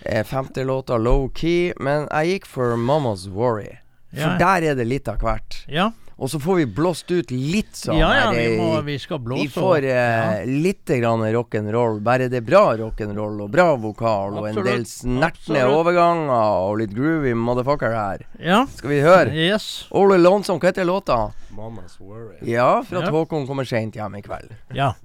[0.05, 3.79] eh, femtelåta low key, men jeg gikk for Mamas Worry.
[4.13, 4.37] For Ja.
[4.39, 5.63] der er det litt av hvert.
[5.67, 5.89] Ja.
[6.17, 8.95] Og så får vi blåst ut litt sånn Ja, ja, her, vi, eh, må, vi
[8.97, 11.99] skal blåse vi får eh, litt grann rock'n'roll.
[12.01, 14.89] Bare det er bra rock'n'roll og bra vokal og en del Absolutt.
[14.95, 15.77] snertne Absolutt.
[15.77, 18.25] overganger og litt groovy motherfucker her.
[18.41, 18.63] Ja.
[18.79, 19.29] Skal vi høre?
[19.37, 19.85] Yes.
[19.93, 21.19] All Alone Song, hva heter låta?
[21.53, 22.41] Mamas worry.
[22.49, 23.13] Ja, for at Ja.
[23.13, 24.57] Håkon kommer seint hjem i kveld.
[24.73, 24.95] Ja.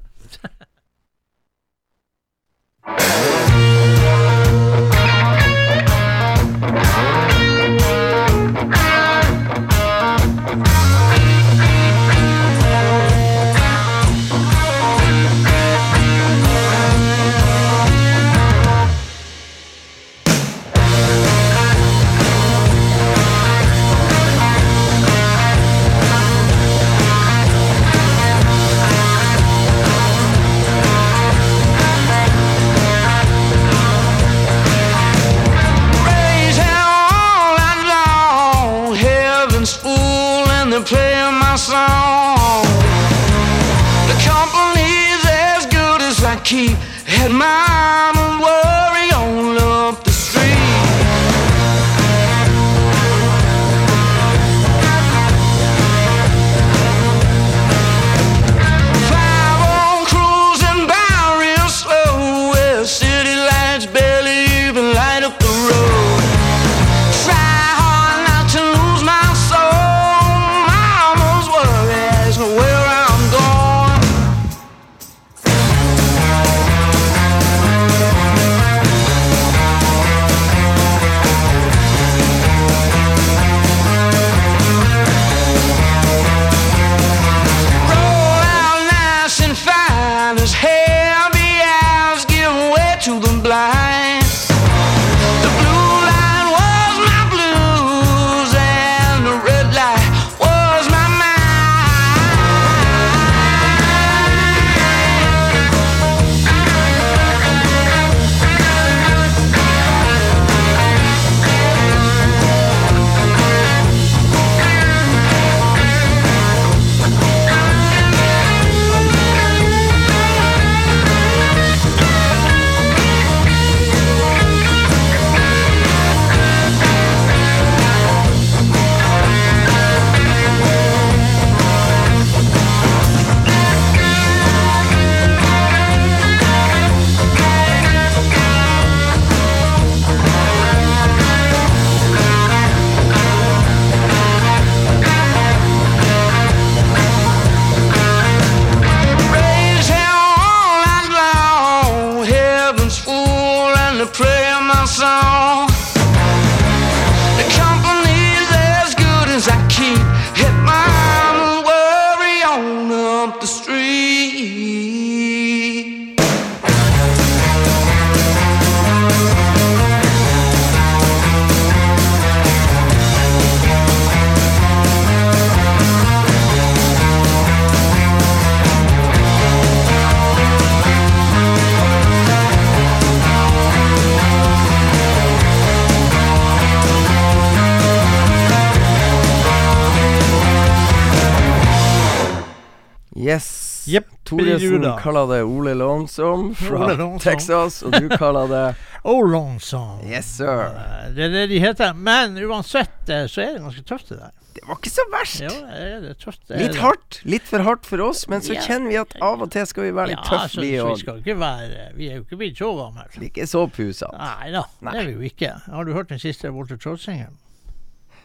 [194.47, 197.21] Jepp, kaller det Ole Lonesome fra Ole Lonesome.
[197.21, 198.65] Texas, og du kaller det
[199.05, 200.01] Olonsom.
[200.07, 200.67] Yes, sir.
[200.71, 201.93] Eh, Det er det de heter.
[201.95, 204.31] Men uansett eh, så er det ganske tøft, det der.
[204.53, 205.41] Det var ikke så verst.
[205.41, 206.43] Jo, det er tøft.
[206.49, 206.81] det er Litt det.
[206.83, 207.21] hardt.
[207.25, 208.61] Litt for hardt for oss, men så Ja.
[208.67, 210.85] kjenner vi at av og til skal vi være litt Ja, tøffe, så, vi så
[210.87, 210.99] vi òg.
[211.01, 213.07] skal ikke være Vi er jo ikke blitt så gamle.
[213.31, 214.13] Ikke så pusete.
[214.19, 215.55] Nei da, det er vi jo ikke.
[215.73, 217.39] Har du hørt den siste Walter Trout-singelen?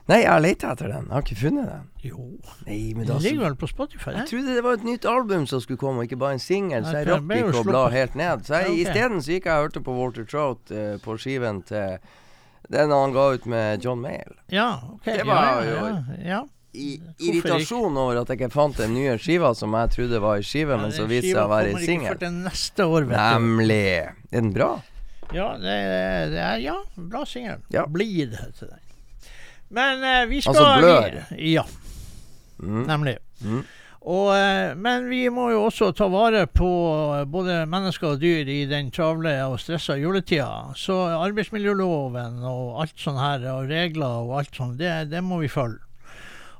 [0.07, 1.07] Nei, jeg har leita etter den.
[1.09, 1.87] Jeg har ikke funnet den.
[2.07, 2.25] Jo.
[2.65, 4.13] Nei, men Den ligger vel på Spotify?
[4.15, 6.93] Jeg trodde det var et nytt album som skulle komme, ikke bare en singel, så
[7.01, 8.45] jeg rakk ikke å bla helt ned.
[8.47, 8.79] Så jeg, Ja, ok.
[8.85, 11.97] isteden så gikk jeg og hørte på Walter Trout uh, på skiven til
[12.71, 14.35] den han ga ut med John Mayall.
[14.51, 15.03] Ja, ok.
[15.11, 16.39] Det var jo- ja, ja.
[16.77, 20.43] I irritasjon over at jeg ikke fant den nye skiva som jeg trodde var ei
[20.45, 22.19] skive, men så viste seg å være ikke singel.
[23.17, 23.87] Nemlig.
[24.31, 24.81] Er den bra?
[25.33, 25.77] Ja, det,
[26.31, 27.59] det er ja, bra singel.
[27.73, 27.85] Ja.
[27.91, 28.83] Blid heter den.
[29.69, 31.17] Men uh, vi skal Altså blør.
[31.31, 31.63] vi- Ja,
[32.59, 32.85] Mm.
[32.87, 33.17] nemlig.
[33.45, 33.63] Mm.
[34.07, 36.69] Og, uh, men vi må jo også ta vare på
[37.19, 40.71] eh, både mennesker og dyr i den travle og stressa juletida.
[40.75, 40.95] Så
[41.27, 45.79] arbeidsmiljøloven og alt sånn her, og regler og alt sånn, det, det må vi følge.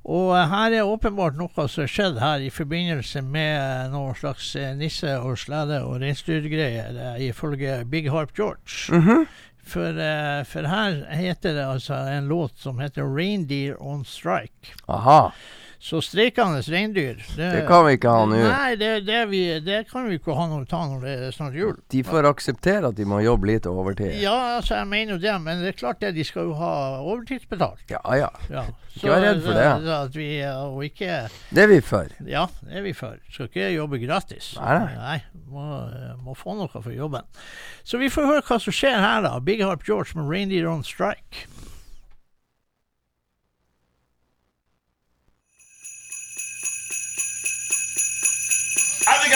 [0.07, 5.17] Og her er åpenbart noe som har skjedd her i forbindelse med noe slags nisse-
[5.19, 8.91] og slede- og reinsdyrgreier, ifølge Big Harp George.
[8.91, 9.25] Mhm.
[9.67, 14.73] For, eh, for her heter det altså en låt som heter 'Reindeer on Strike'.
[14.85, 15.31] Aha.
[15.79, 18.39] Så streikende reindyr Det kan vi ikke ha nå.
[18.41, 21.57] Nei, det, det, vi, det kan vi ikke ha noe ta når det er snart
[21.57, 21.75] jul.
[21.93, 24.15] De får akseptere at de må jobbe litt overtid.
[24.21, 26.71] Ja, altså, jeg mener jo det, men det er klart det, de skal jo ha
[27.03, 27.85] overtidsbetalt.
[27.93, 28.31] Ja ja.
[28.49, 28.65] Ja.
[28.97, 29.67] Ikke vær redd for det.
[29.85, 31.19] så At vi, og ikke
[31.53, 32.15] Det er vi for.
[32.25, 33.19] Ja, det er vi for.
[33.29, 34.55] Skal ikke jobbe gratis.
[34.57, 34.95] Nei, nei.
[34.97, 35.67] nei må,
[36.25, 37.27] må få noe for jobben.
[37.87, 39.37] Så vi får høre hva som skjer her, da.
[39.39, 41.45] Big Harp George med 'Reindeer on Strike'.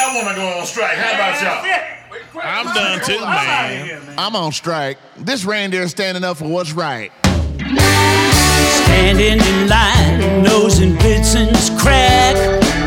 [0.02, 0.97] I think I want to go on strike.
[0.97, 2.41] How about y'all?
[2.41, 4.16] I'm done too, man.
[4.18, 4.97] I'm on strike.
[5.18, 7.12] This reindeer standing up for what's right.
[8.82, 12.36] Standing in line, nose nosing Bitson's crack.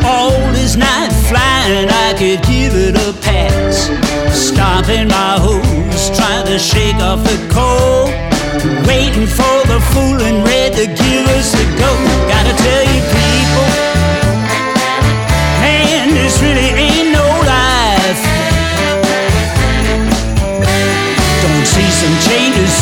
[0.03, 3.87] All this night flying, I could give it a pass.
[4.35, 8.11] Stomping my hose, trying to shake off the cold.
[8.87, 11.91] Waiting for the fooling red to give us the go.
[12.27, 13.14] Gotta tell you,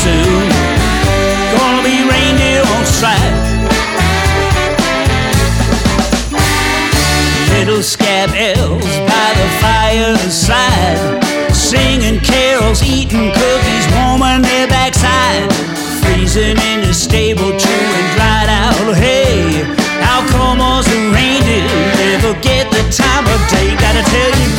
[0.03, 0.49] soon.
[1.55, 3.35] Gonna be reindeer on strike.
[7.53, 10.99] Little scab elves by the fireside,
[11.55, 15.47] singing carols, eating cookies, warming their backside,
[16.01, 19.63] freezing in the stable, chewing dried out hay.
[20.03, 21.63] How come us reindeer
[22.03, 23.69] never get the time of day?
[23.79, 24.49] Gotta tell you,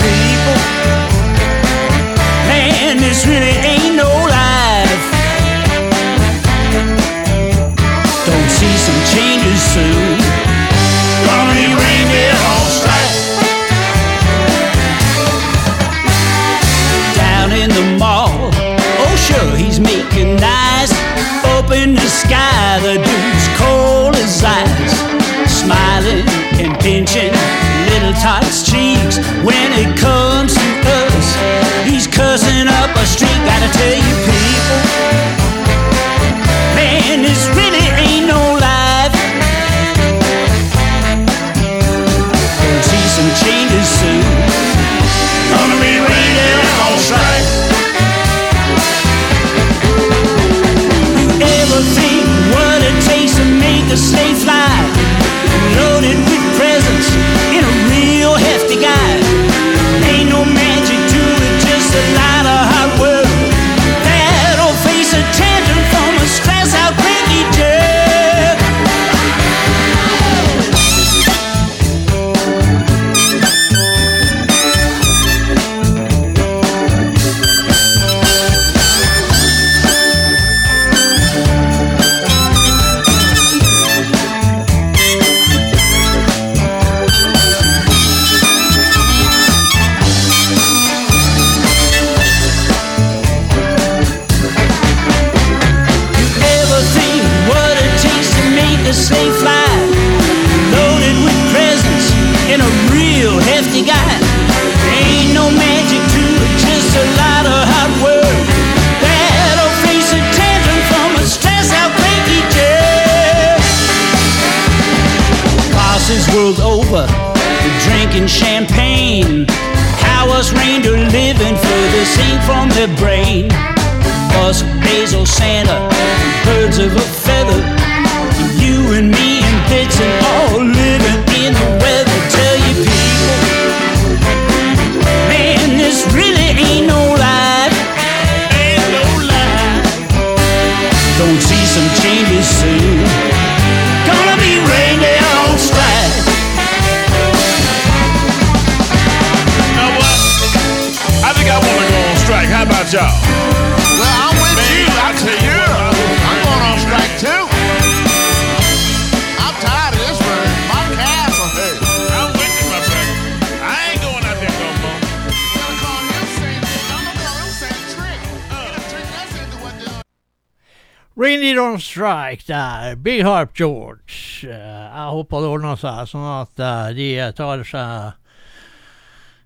[173.05, 173.11] der.
[173.11, 174.49] Big Harp George.
[174.49, 178.21] Eh, jeg håper det ordner seg, sånn at eh, de tar seg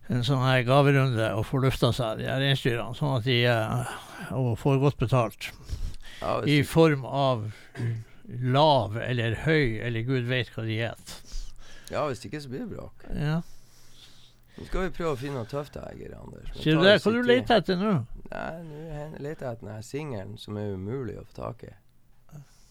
[0.08, 2.94] en sånn her gaverunde og får lufta seg, de her reinsdyrene.
[2.96, 3.96] Sånn at de eh,
[4.32, 5.50] og får godt betalt.
[6.22, 7.50] Ja, I form av
[8.28, 11.14] lav eller høy eller gud vet hva de het.
[11.90, 13.06] ja, hvis ikke så blir det bråk.
[13.14, 13.40] Ja.
[14.58, 16.48] Nå skal vi prøve å finne noen tøft her, Anders.
[16.58, 16.96] Sier du det?
[17.04, 17.92] Hva du leter etter nå?
[18.32, 21.70] Nei, nå leter jeg etter den her singelen som er umulig å få tak i.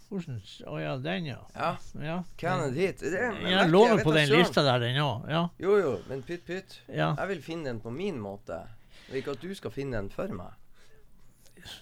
[0.10, 0.38] Hvordan
[0.72, 1.38] Å ja, den, ja.
[1.56, 1.72] Ja.
[2.00, 2.18] ja.
[2.40, 2.74] Cannon.
[2.74, 5.26] Det er, jeg Jeg låner på den lista der, den òg.
[5.30, 5.42] Ja.
[5.60, 6.78] Jo, jo, men pytt, pytt.
[6.88, 7.10] ja.
[7.18, 8.62] Jeg vil finne den på min måte.
[9.10, 10.56] Og ikke at du skal finne den for meg.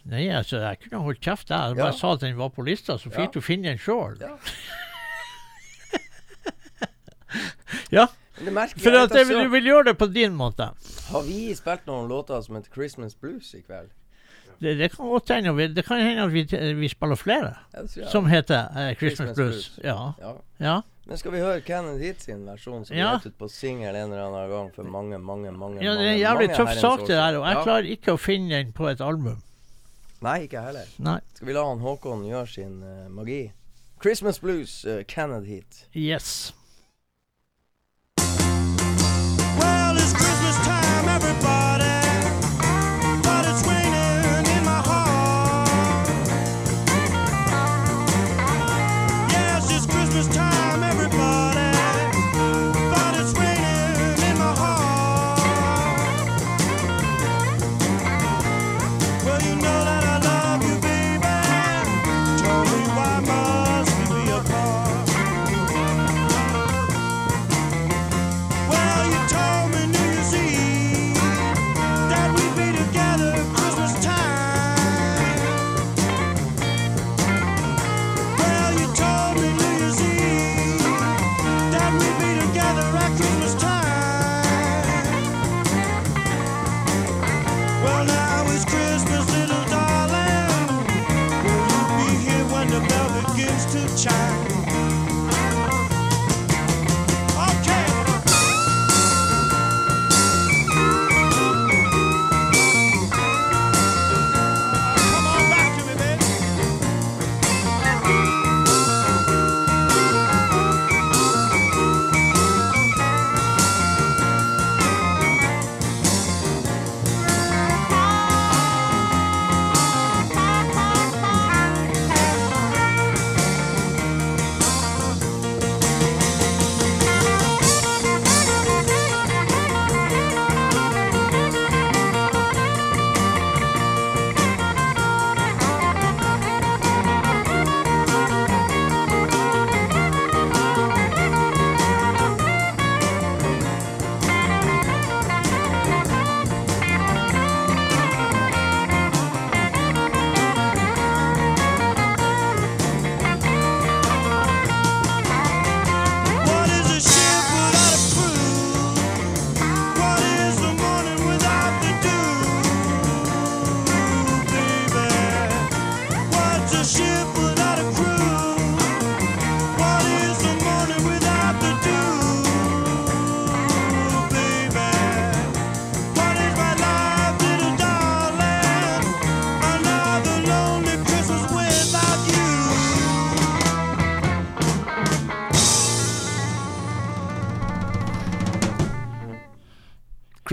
[0.10, 1.76] Nei, altså, jeg kunne holdt kjeft der.
[1.78, 1.98] Bare Ja.
[2.00, 3.32] sa at den var på lista, så fikk Ja.
[3.38, 4.18] du finne den sjøl.
[4.20, 4.38] Ja.
[7.92, 8.08] Ja,
[8.40, 10.70] det merker for at jeg, vil- du vil gjøre det på din måte.
[11.12, 13.90] Har vi spilt noen låter som heter Christmas Blues i kveld?
[14.62, 15.56] Det, det kan godt hende.
[15.56, 16.44] vi- Det kan hende at vi,
[16.74, 18.10] vi spiller flere jeg.
[18.12, 19.70] som heter eh, Christmas, Christmas Blues.
[19.70, 19.80] Blues.
[19.84, 20.12] Ja.
[20.22, 20.34] Ja.
[20.60, 20.82] ja.
[21.08, 23.18] Men skal vi høre Cannon Hit sin versjon, som Ja.
[23.22, 26.12] ble ut på singel en eller annen gang for mange, mange, mange ja, det er
[26.16, 27.64] en jævlig tøff sak det der, og jeg Ja.
[27.64, 29.42] klarer ikke å finne den på et album.
[30.22, 30.86] Nei, ikke jeg heller.
[30.98, 31.20] Nei.
[31.36, 33.52] Skal vi la han Håkon gjøre sin uh, magi?
[34.02, 35.86] Christmas Blues, uh, Cannon Hit.
[35.94, 36.54] Yes.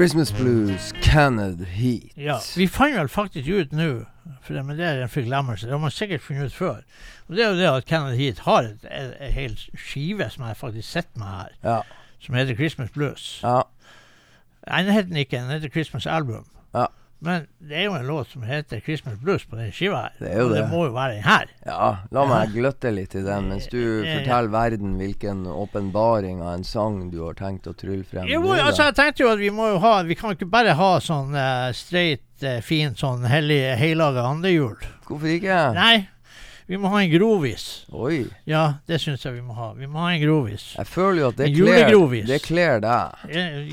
[0.02, 2.02] Christmas Blues, Cannon Heat.
[2.16, 3.84] Ja, vi fant vel faktisk ut nå,
[4.50, 6.80] men det er en forglemmelse, det har man sikkert funnet ut før.
[7.28, 10.42] Og det er jo det at Kenneth Heat har et, et, et hel skive som
[10.48, 11.76] jeg faktisk sitter med her, Ja.
[12.18, 13.28] som heter Christmas Blues.
[13.44, 13.60] ja.
[14.66, 16.46] Den heter den ikke, den heter Christmas Album.
[16.74, 16.86] Ja.
[17.22, 20.08] Men det er jo en låt som heter Christmas Blues på den skiva.
[20.18, 20.64] Det er jo det det.
[20.72, 21.50] må jo være den her.
[21.62, 26.66] Ja, la meg gløtte litt i den, mens du forteller verden hvilken åpenbaring av en
[26.66, 28.26] sang du har tenkt å trylle frem.
[28.26, 30.74] Jo, nå, altså jeg tenkte jo at vi må jo ha Vi kan ikke bare
[30.74, 34.82] ha sånn uh, streit, uh, fint sånn hellig, heilaga andehjul.
[35.06, 35.60] Hvorfor ikke?
[35.78, 36.08] Nei,
[36.66, 37.68] vi må ha en grovis.
[37.94, 38.24] Oi.
[38.50, 39.70] Ja, det syns jeg vi må ha.
[39.78, 40.72] Vi må ha en grovis.
[40.74, 41.50] Jeg føler jo at det
[42.42, 43.26] kler, deg.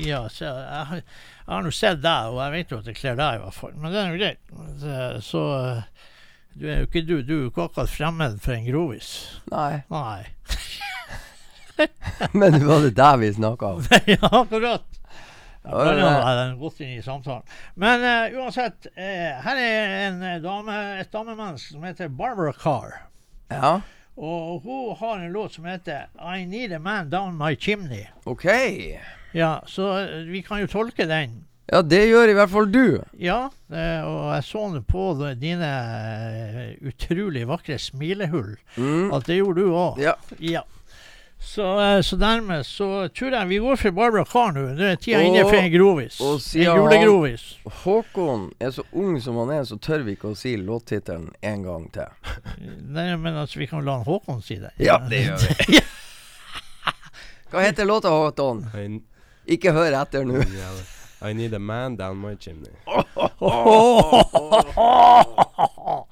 [0.06, 1.02] Ja, så jeg,
[1.50, 3.56] jeg har nå sett deg, og jeg vet jo at det kler deg i hvert
[3.56, 3.72] fall.
[3.74, 4.52] Men det er jo greit.
[5.26, 5.40] Så,
[6.54, 9.10] du er jo ikke du, du er jo ikke akkurat fremmed for en grovis.
[9.50, 9.80] Nei.
[9.90, 10.20] Nei.
[12.38, 13.82] Men det var det der vi snakka om.
[14.14, 14.86] ja, akkurat.
[17.74, 23.00] Men uh, uansett, uh, her er en dame, et damemenneske som heter Barbara Carr.
[23.50, 23.80] Ja,
[24.14, 28.06] Og hun har en låt som heter I Need a Man Down My Chimney.
[28.24, 28.46] OK.
[29.36, 31.44] Ja, så eh, vi kan jo tolke den.
[31.70, 32.82] Ja, det gjør i hvert fall du.
[33.22, 35.04] Ja, eh, og jeg så på
[35.38, 38.56] dine eh, utrolig vakre smilehull.
[38.76, 39.12] Mm.
[39.14, 40.00] At det gjorde du òg.
[40.02, 40.16] Ja.
[40.42, 40.64] Ja.
[41.40, 41.64] Så,
[42.04, 44.64] så dermed så tror jeg vi går for Barbara Carr nå.
[44.76, 46.18] Nå er tida inne for en grovis.
[46.20, 47.44] og En siden han- julegrovis.
[47.84, 51.62] Håkon er så ung som han er, så tør vi ikke å si låttittelen en
[51.64, 52.10] gang til.
[52.98, 54.74] Nei, men altså, vi kan la Håkon si det.
[54.84, 55.80] Ja, det gjør vi.
[57.50, 58.66] Hva heter låta, Håkon?
[59.50, 60.42] Ikke hør etter nå.
[61.22, 62.70] I need a man down my chimney.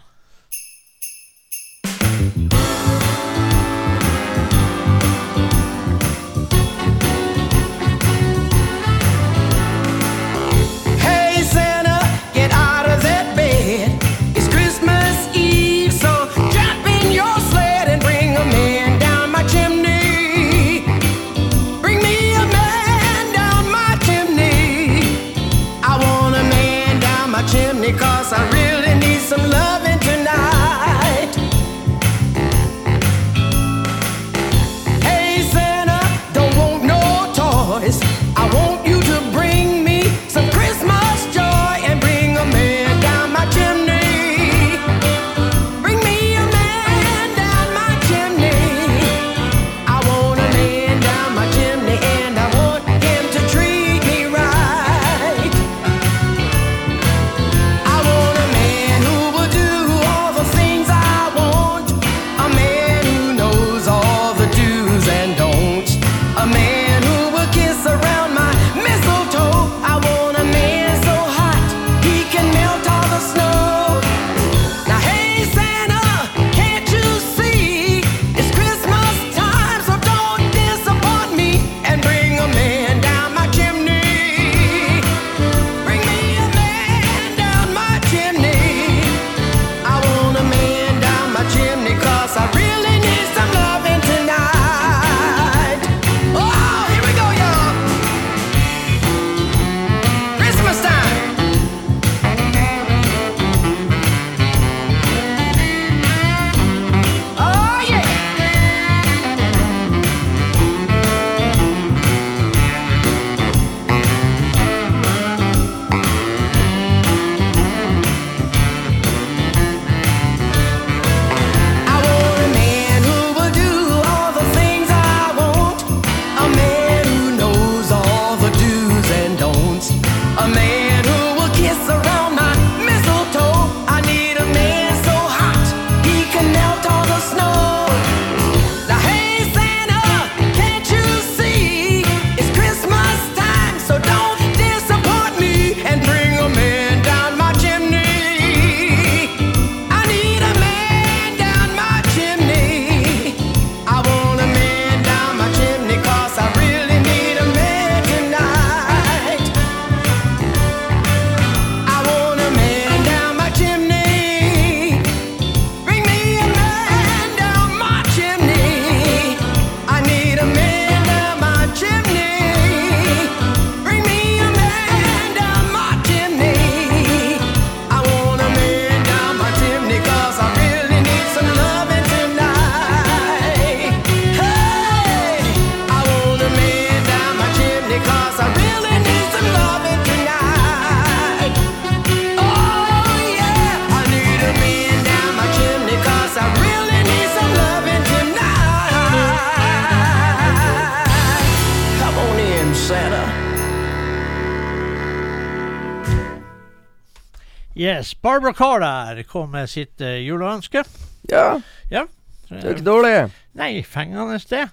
[207.78, 210.82] Yes, Barbara Carr der kom med sitt uh, juleønske.
[211.30, 211.60] Ja,
[211.90, 212.06] Ja.
[212.50, 213.30] det er ikke dårlig.
[213.54, 214.64] Nei, fengende det.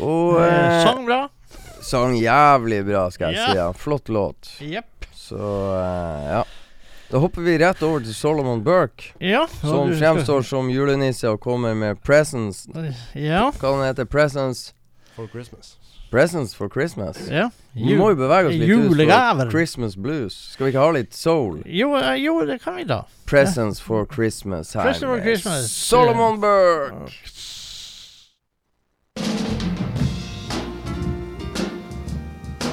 [0.00, 1.28] Og uh, eh, sang bra.
[1.82, 3.46] sang jævlig bra, skal jeg Ja.
[3.50, 3.56] si.
[3.58, 3.72] Ja.
[3.72, 4.52] Flott låt.
[4.62, 5.08] Yep.
[5.14, 6.42] Så eh, ja.
[7.10, 9.46] Da hopper vi rett over til Solomon Burke, Ja.
[9.60, 12.66] som du skal- fremstår som julenisse og kommer med presents.
[13.14, 13.50] Ja.
[13.50, 14.72] Hva heter Presents?
[15.16, 15.76] For Christmas.
[16.14, 17.28] Presents for Christmas.
[17.30, 17.50] ja.
[17.72, 19.48] Vi må jo bevege oss litt ut Julegaver.
[19.48, 20.34] fra Christmas blues.
[20.52, 21.56] Skal vi ikke ha litt soul?
[21.66, 23.00] Jo, eh, jo, det kan vi da.
[23.26, 25.70] Presents for Christmas her Presents for Christmas.
[25.70, 27.10] Solomon Burke.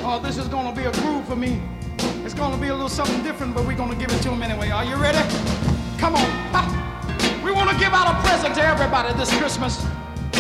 [0.06, 1.60] Oh, this is gonna be a groove for me.
[2.24, 4.70] It's gonna be a little something different, but we're gonna give it to him anyway.
[4.70, 5.24] Are you ready?
[5.98, 6.30] Come on.
[6.54, 6.62] Ha.
[7.44, 9.84] We want to give out a present to everybody this Christmas.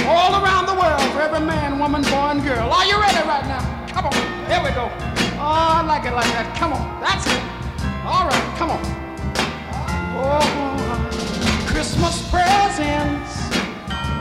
[0.07, 2.69] All around the world, for every man, woman, boy, and girl.
[2.71, 3.61] Are you ready right now?
[3.93, 4.13] Come on.
[4.49, 4.89] Here we go.
[5.37, 6.55] Oh, I like it like that.
[6.57, 7.01] Come on.
[7.01, 7.41] That's it.
[8.05, 8.57] All right.
[8.57, 8.81] Come on.
[10.17, 13.49] Oh, Christmas presents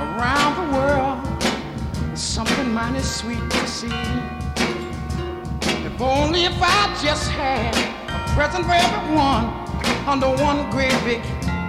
[0.01, 2.19] around the world.
[2.19, 3.89] Something mighty sweet to see.
[5.85, 7.75] If only if I just had
[8.09, 9.45] a present for everyone
[10.07, 11.23] under one great big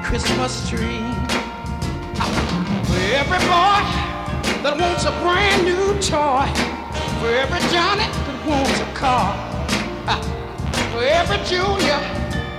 [0.04, 1.02] Christmas tree.
[3.14, 3.84] Every boy
[4.64, 6.48] that wants a brand new toy.
[7.20, 9.36] For every Johnny that wants a car.
[10.96, 12.00] For every Junior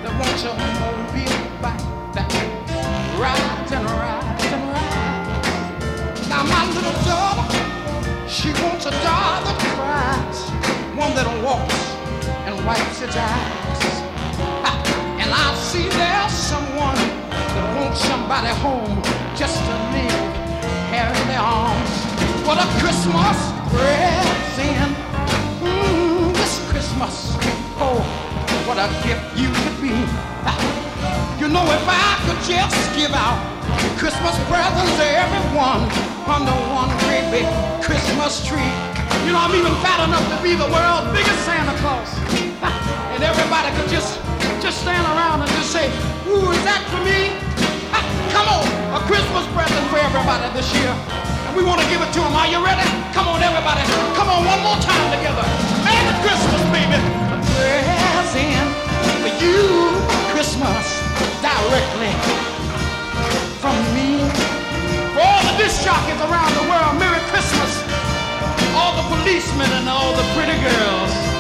[0.04, 1.80] that wants a mobile bike
[2.12, 2.28] that
[3.16, 6.28] rides and rides and rides.
[6.28, 7.48] Now my little daughter,
[8.28, 10.38] she wants a doll that cries.
[11.00, 11.80] One that walks
[12.44, 13.82] and wipes its eyes.
[15.16, 17.00] And I see there's someone
[17.32, 19.00] that wants somebody home
[19.34, 20.31] just to live
[20.92, 21.90] in their arms.
[22.44, 23.38] What a Christmas
[23.72, 24.92] present.
[25.64, 27.32] Mm, this Christmas.
[27.80, 27.96] Oh,
[28.68, 29.96] what a gift you could be.
[31.40, 33.40] You know, if I could just give out
[33.96, 35.88] Christmas presents to everyone
[36.28, 37.48] under one great big
[37.80, 38.72] Christmas tree.
[39.24, 42.10] You know, I'm even fat enough to be the world's biggest Santa Claus.
[43.12, 44.20] And everybody could just
[44.60, 45.88] just stand around and just say,
[46.28, 47.41] Ooh, is that for me?
[48.32, 48.64] Come on,
[48.96, 50.88] a Christmas present for everybody this year.
[50.88, 52.32] And we want to give it to them.
[52.32, 52.88] Are you ready?
[53.12, 53.84] Come on, everybody.
[54.16, 55.44] Come on, one more time together.
[55.84, 56.96] Merry Christmas, baby.
[56.96, 57.38] A
[58.16, 58.68] present
[59.20, 59.92] for you.
[60.32, 60.84] Christmas
[61.44, 62.12] directly
[63.60, 64.16] from me.
[65.12, 67.84] For all the disc jockeys around the world, Merry Christmas.
[68.72, 71.31] All the policemen and all the pretty girls.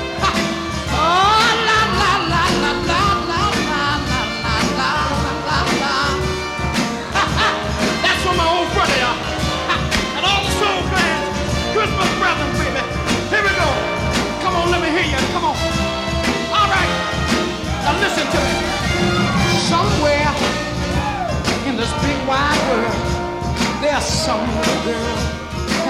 [24.22, 25.18] Some little girl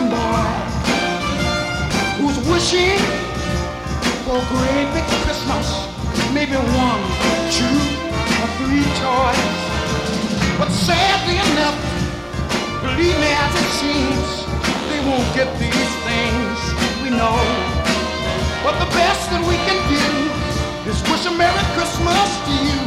[0.00, 0.48] and boy
[2.16, 2.96] who's wishing
[4.24, 5.68] for a great big Christmas.
[6.32, 7.02] Maybe one,
[7.52, 7.76] two,
[8.40, 9.52] or three toys.
[10.56, 11.76] But sadly enough,
[12.80, 14.28] believe me as it seems,
[14.88, 16.56] they won't get these things
[17.04, 17.36] we know.
[18.64, 20.08] But the best that we can do
[20.88, 22.80] is wish a Merry Christmas to you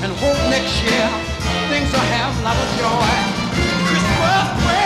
[0.00, 1.36] and hope next year
[1.68, 3.36] things will have a lot of joy.
[3.88, 4.85] Christmas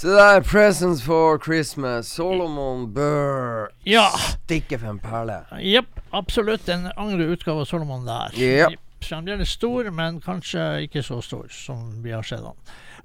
[0.00, 2.06] Så det er Presents for Christmas.
[2.06, 3.68] Solomon Burr.
[3.84, 4.06] Ja.
[4.46, 5.42] Stikke for en perle.
[5.60, 8.32] Jepp, absolutt en angre utgave av Solomon der.
[8.32, 8.78] Yep.
[9.04, 12.56] Fremdeles stor, men kanskje ikke så stor som vi har sett han.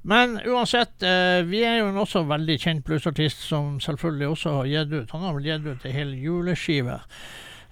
[0.08, 4.72] Men uansett, eh, vi er jo en også veldig kjent bluesartist som selvfølgelig også har
[4.72, 7.02] gitt ut Han har vel gitt ut en hel juleskive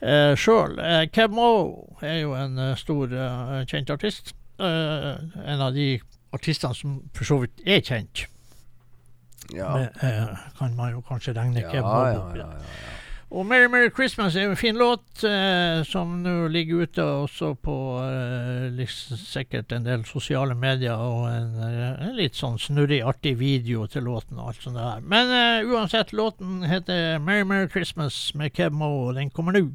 [0.03, 0.77] eh, sjøl.
[0.79, 4.35] Eh, Kev Moe er jo en eh, stor, eh, kjent artist.
[4.59, 5.13] Eh,
[5.45, 5.95] en av de
[6.33, 8.27] artistene som for så vidt er kjent.
[9.53, 9.73] Ja.
[9.75, 12.91] Med, kan man jo kanskje regne Ja, Kev Moe ja, oppi ja, ja,
[13.33, 17.75] Og Merry Merry Christmas er en fin låt, eh, som nå ligger ute også på
[18.05, 23.87] eh, liksom, sikkert en del sosiale medier, og en, en litt sånn snurrig, artig video
[23.89, 25.01] til låten og alt sånt der.
[25.01, 29.65] Men eh, uansett, låten heter Merry Merry Christmas med Kev Moe, og den kommer nå.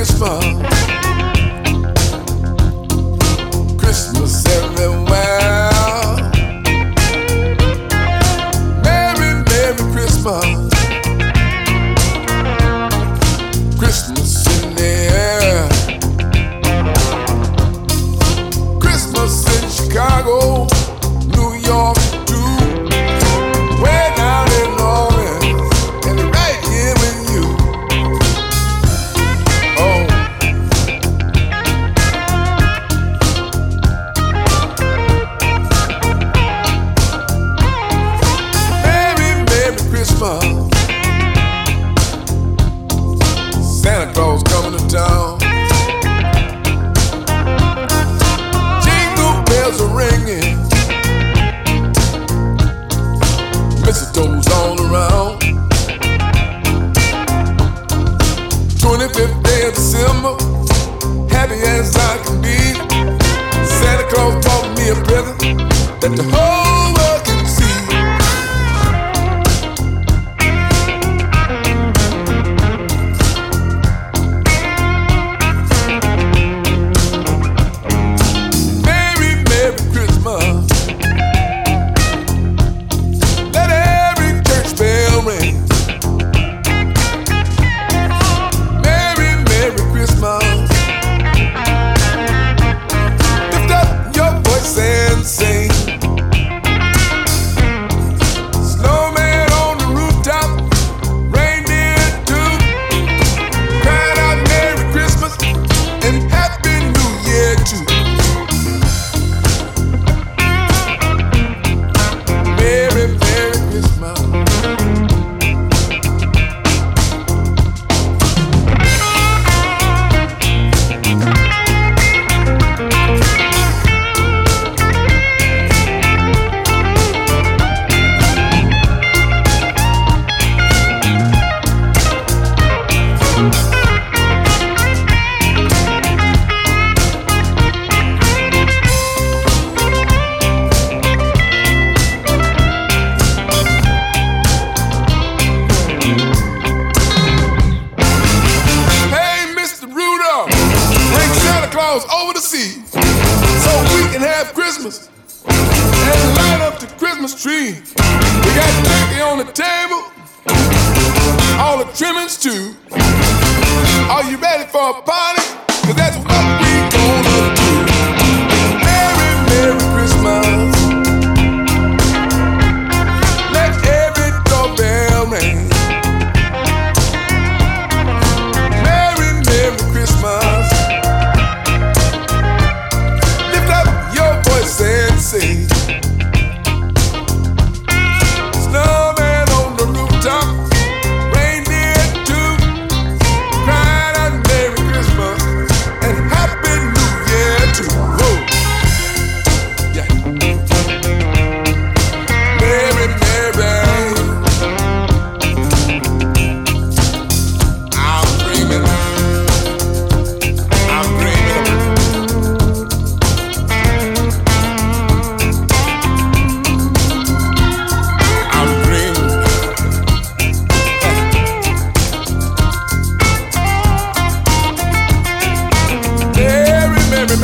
[0.00, 0.69] Christmas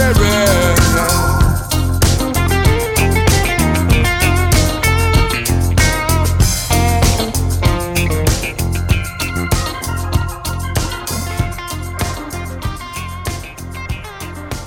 [0.07, 1.17] Merry, merry, merry.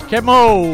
[0.10, 0.68] Kemo,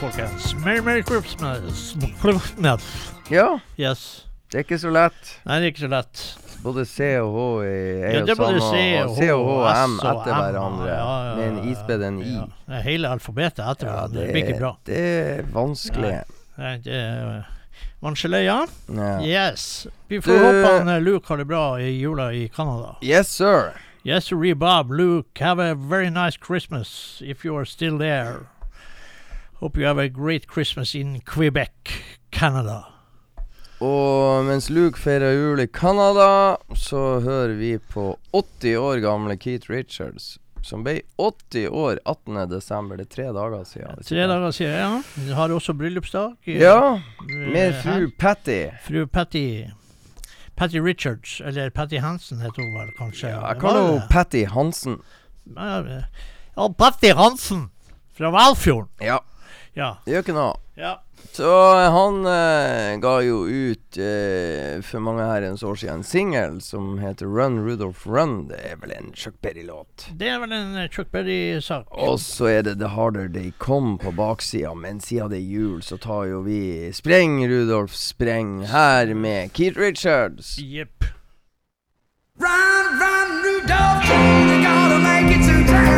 [0.00, 0.56] folkens.
[0.64, 1.94] Merry, Merry Christmas.
[2.20, 3.12] Christmas.
[3.30, 3.58] Ja.
[3.78, 4.26] Yes.
[4.50, 5.38] Det er ikke så lett.
[5.46, 6.39] Nei, det er ikke så lett.
[6.62, 9.52] Både C og H er Ja, jo er samme, C og og C og H
[9.54, 10.88] og M etter hverandre.
[10.88, 12.34] ja, ja, Med en isbed en I.
[12.34, 12.80] Ja.
[12.84, 14.20] Hele alfabetet etter Ja, hverandre.
[14.20, 14.72] det, blir ikke bra.
[14.86, 16.12] det er vanskelig.
[16.58, 17.46] Nei, det er
[18.44, 18.58] ja.
[18.88, 19.20] Ja.
[19.20, 19.86] Yes.
[20.08, 22.96] Vi får håpe eh, Luke har det bra i jula i Canada.
[23.02, 23.72] Yes, sir.
[24.04, 24.90] Yes, sir, Bob.
[24.90, 28.46] Luke, have a very nice Christmas if you are still there.
[29.60, 31.72] Hope you have a great Christmas in Quebec,
[32.30, 32.86] Canada.
[33.80, 39.70] Og mens Luke feirer jul i Canada, så hører vi på 80 år gamle Keith
[39.72, 42.42] Richards, som ble 80 år 18.
[42.50, 42.96] desember.
[43.00, 44.02] Det er tre dager siden.
[44.04, 44.90] Tre dager siden, ja.
[45.28, 46.34] Du har også bryllupsdag.
[46.46, 48.10] i- Ja, eh, med fru.
[48.18, 48.66] Patty.
[48.84, 49.64] Fru Patty
[50.56, 53.28] Patty Richards, eller Patty Hansen heter hun vel kanskje.
[53.30, 54.06] Ja, jeg kaller henne?
[54.10, 55.00] Patty Hansen.
[55.56, 56.02] Eh,
[56.56, 57.70] Ja, Patty Hansen
[58.12, 58.88] fra Valfjorden.
[59.00, 59.18] Ja.
[59.74, 59.94] Ja.
[60.04, 60.54] Det gjør ikke noe.
[60.76, 60.96] Ja.
[61.32, 66.98] Så han eh, ga jo ut eh, for mange herrens år siden en singel som
[66.98, 68.48] heter Run Rudolph Run.
[68.50, 70.08] Det er vel en Chuck Berry-låt.
[70.18, 71.86] Det er vel en eh, Chuck Berry-sak.
[71.94, 75.80] Og så er det The Harder They Come på baksida, men siden det er jul,
[75.86, 80.58] så tar jo vi Spreng, Rudolf, spreng her med Keith Richards.
[80.58, 81.06] Jepp.
[82.40, 85.89] Run, run, Rudolph, you gotta make it to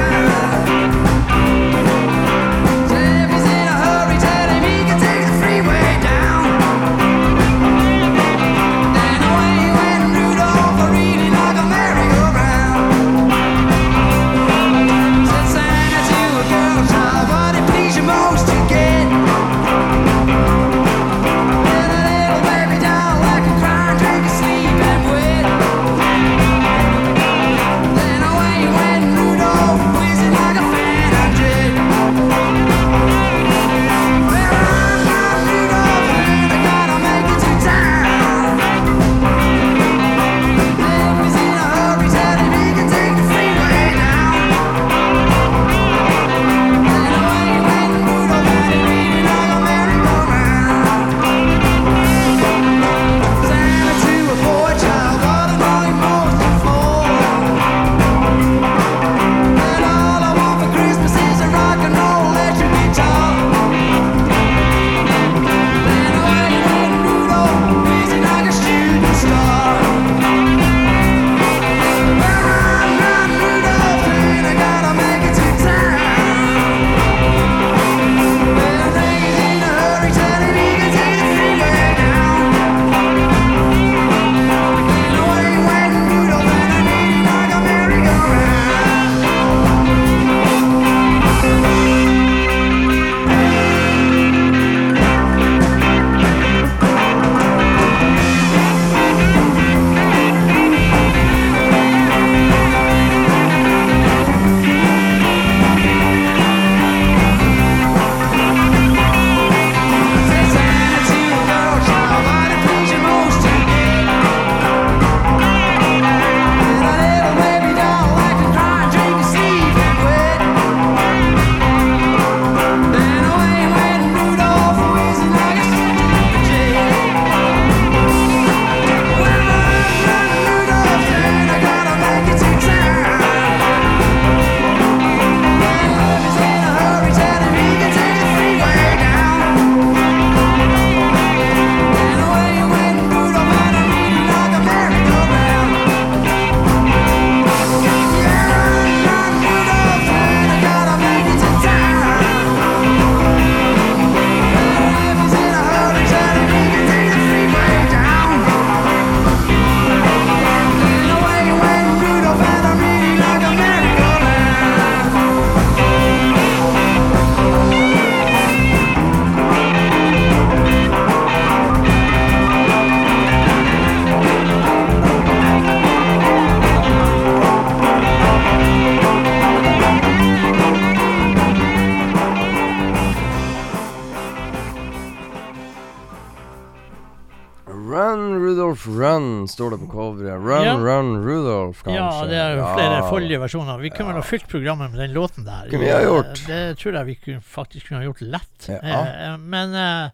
[189.62, 190.42] står det på coveret.
[190.42, 190.74] Run, Ja.
[190.76, 191.96] run, Rudolf, kanskje.
[192.02, 193.08] Ja, det er jo flere Ja.
[193.10, 193.78] forrige versjoner.
[193.80, 195.70] Vi kunne vel ha fylt programmet med den låten der.
[195.70, 196.34] Kunne vi ha gjort.
[196.46, 198.68] Det tror jeg vi kunne, faktisk kunne ha gjort lett.
[198.68, 199.04] Ja.
[199.32, 200.10] Eh, men eh,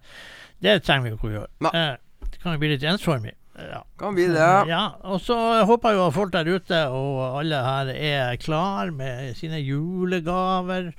[0.61, 1.75] det trenger vi jo ikke å gjøre.
[1.75, 1.97] Eh,
[2.31, 3.33] det kan jo bli litt ensformig.
[3.59, 3.83] Ja.
[3.99, 4.69] Kan bli det.
[4.69, 5.35] Ja, og så
[5.67, 10.93] håper jeg jo at folk der ute og alle her er klar med sine julegaver.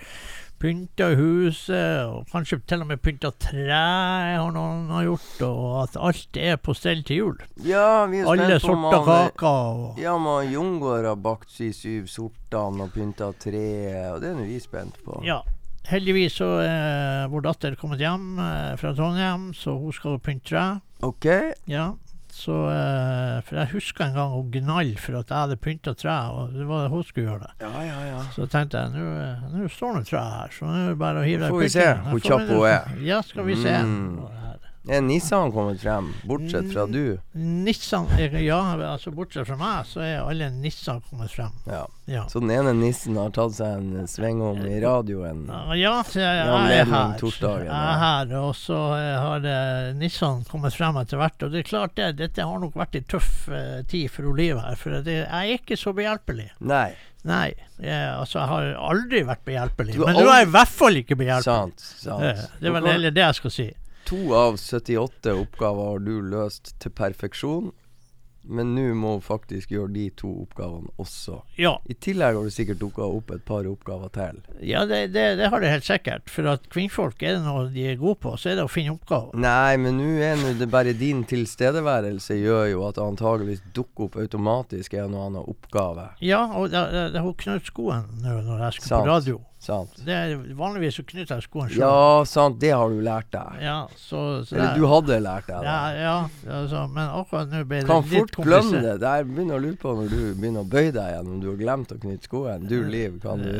[0.60, 5.94] Pynta huset, og kanskje til og med pynta tre har noen har gjort, og at
[6.10, 7.38] alt er på stell til jul.
[7.64, 12.90] Ja, vi er Alle sorter kaker og Ja, man Jungård har bakt de syv sortene
[12.90, 13.64] og pynta tre,
[14.12, 15.22] og det er nå vi spent på.
[15.24, 15.40] Ja.
[15.88, 20.66] Heldigvis så er vår datter kommet hjem eh, fra Trondheim, så hun skal pynte tre.
[21.08, 21.26] OK.
[21.72, 21.94] Ja.
[22.40, 26.16] Så, eh, for jeg husker en gang hun gnall for at jeg hadde pynta tre,
[26.32, 27.52] og det var det hun skulle gjøre det.
[27.66, 28.22] Ja, ja, ja.
[28.36, 31.24] Så tenkte jeg nå eh, nå står det tre her, så nå er det bare
[31.24, 32.94] å hive deg i vi se hvor kjapp hun er.
[33.04, 33.76] Ja, skal vi se.
[33.84, 34.22] Mm.
[34.88, 37.18] Er Nissan kommet frem, bortsett fra du?
[37.36, 38.62] Nissan eh, Ja,
[38.94, 41.52] altså bortsett fra meg, så er alle Nissan kommet frem.
[41.68, 41.82] Ja.
[42.10, 42.24] Ja.
[42.32, 45.44] Så den ene nissen har tatt seg en svingom i radioen?
[45.52, 47.18] Ja, jeg, jeg er her.
[47.20, 51.44] torsdagen, Jeg er her, og så eh, har eh, Nissan kommet frem etter hvert.
[51.44, 54.58] Og det er klart det, dette har nok vært en tøff uh, tid for Oliv
[54.64, 56.48] her, for det, jeg er ikke så behjelpelig.
[56.64, 56.94] Nei.
[57.28, 57.50] Nei,
[57.84, 59.98] jeg, altså jeg har aldri vært behjelpelig.
[60.00, 61.46] Du Men nå er jeg i hvert fall ikke behjelpelig.
[61.52, 62.24] Sant, sant.
[62.24, 63.68] Eh, Det er vel heller det jeg skal si.
[64.10, 67.68] To av 78 oppgaver har du løst til perfeksjon,
[68.50, 71.36] men nå må du faktisk gjøre de to oppgavene også.
[71.62, 71.76] Ja.
[71.86, 74.40] I tillegg har du sikkert dukka opp et par oppgaver til.
[74.66, 76.32] Ja, det, det, det har det helt sikkert.
[76.34, 78.96] For at kvinnfolk er det noe de er gode på, så er det å finne
[78.96, 79.38] oppgaver.
[79.46, 84.08] Nei, men nå er nå det bare din tilstedeværelse gjør jo at det antageligvis dukker
[84.08, 86.08] opp automatisk en og annen oppgave.
[86.26, 89.06] Ja, og det, det, det, hun knøt skoen nå når jeg skulle Sant.
[89.06, 89.44] på radio.
[89.60, 89.98] Sant.
[90.08, 91.82] Det er, vanligvis så knytter jeg skoen sjøl.
[91.84, 93.58] Ja, sant, det har du lært deg.
[93.60, 95.68] Ja, så, så Eller du hadde lært deg det.
[95.68, 96.14] Ja, ja
[96.62, 98.96] altså, men akkurat nå ble det Kan litt fort glemme det.
[99.04, 101.50] Det er begynner å lure på når du begynner å bøye deg igjen, om du
[101.52, 102.68] har glemt å knytte skoen.
[102.72, 103.52] Du, Liv, kan du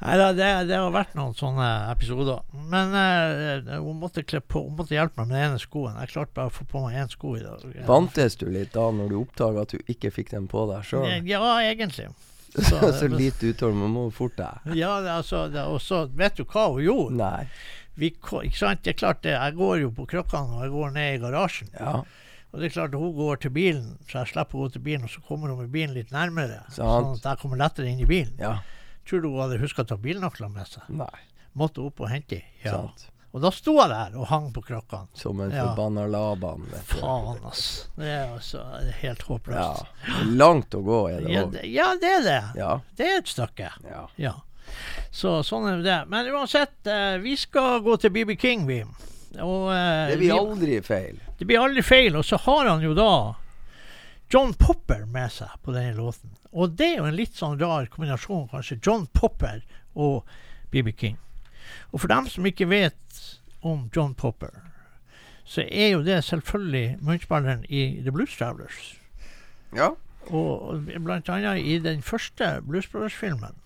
[0.00, 2.44] Nei da, det, det har vært noen sånne episoder.
[2.72, 5.96] Men eh, hun måtte på Hun måtte hjelpe meg med den ene skoen.
[6.04, 7.64] Jeg klarte bare å få på meg én sko i dag.
[7.88, 11.08] Bantes du litt da når du oppdaga at du ikke fikk den på deg sjøl?
[11.28, 12.08] Ja, egentlig.
[12.70, 14.72] Så, så lite utholdenhet, må fort deg.
[14.74, 17.18] Ja, altså, og så vet du hva hun gjorde?
[17.20, 17.44] Nei.
[18.00, 18.82] Vi, ikke sant?
[18.82, 21.70] Det er klart det, Jeg går jo på krokkene og jeg går ned i garasjen.
[21.76, 22.00] Ja.
[22.50, 25.06] Og det er klart hun går til bilen, så jeg slipper å gå til bilen,
[25.06, 26.64] og så kommer hun med bilen litt nærmere.
[26.74, 26.80] Sant.
[26.80, 28.34] Sånn at jeg kommer lettere inn i bilen.
[28.42, 28.56] Ja.
[29.06, 30.90] Tror du hun hadde huska å ta bilnøklene med seg?
[30.90, 31.12] Nei.
[31.58, 32.50] Måtte opp og hente dem.
[32.64, 32.74] Ja.
[32.80, 33.06] Sant.
[33.32, 35.06] Og da sto jeg der og hang på krokkene.
[35.14, 35.68] Som en Ja.
[35.68, 36.64] forbanna Laban.
[36.84, 37.86] Faen, altså.
[37.96, 38.64] Det er altså
[39.02, 39.84] helt håpløst.
[40.08, 40.22] Ja.
[40.26, 41.52] Langt å gå er det Ja, òg.
[41.52, 42.42] det, ja, det er det.
[42.58, 42.80] Ja.
[42.96, 43.70] Det er et stykke.
[44.18, 44.34] Ja.
[45.12, 46.08] Så sånn er det.
[46.10, 48.82] Men uansett, eh, vi skal gå til BB King, vi.
[49.38, 51.20] Og, eh, Det blir aldri feil.
[51.38, 52.16] Det blir aldri feil.
[52.16, 53.34] Og så har han jo da
[54.28, 56.30] John Popper med seg på denne låten.
[56.52, 58.80] Og det er jo en litt sånn rar kombinasjon, kanskje.
[58.84, 59.62] John Popper
[59.94, 60.24] og
[60.72, 61.16] BB King.
[61.92, 62.94] Og for dem som ikke vet
[63.62, 64.50] om John Popper,
[65.44, 68.94] så er jo det selvfølgelig munnspilleren i The Blues Travelers.
[69.76, 69.88] Ja.
[70.30, 73.56] Og blant annet i den første Blues Brothers-filmen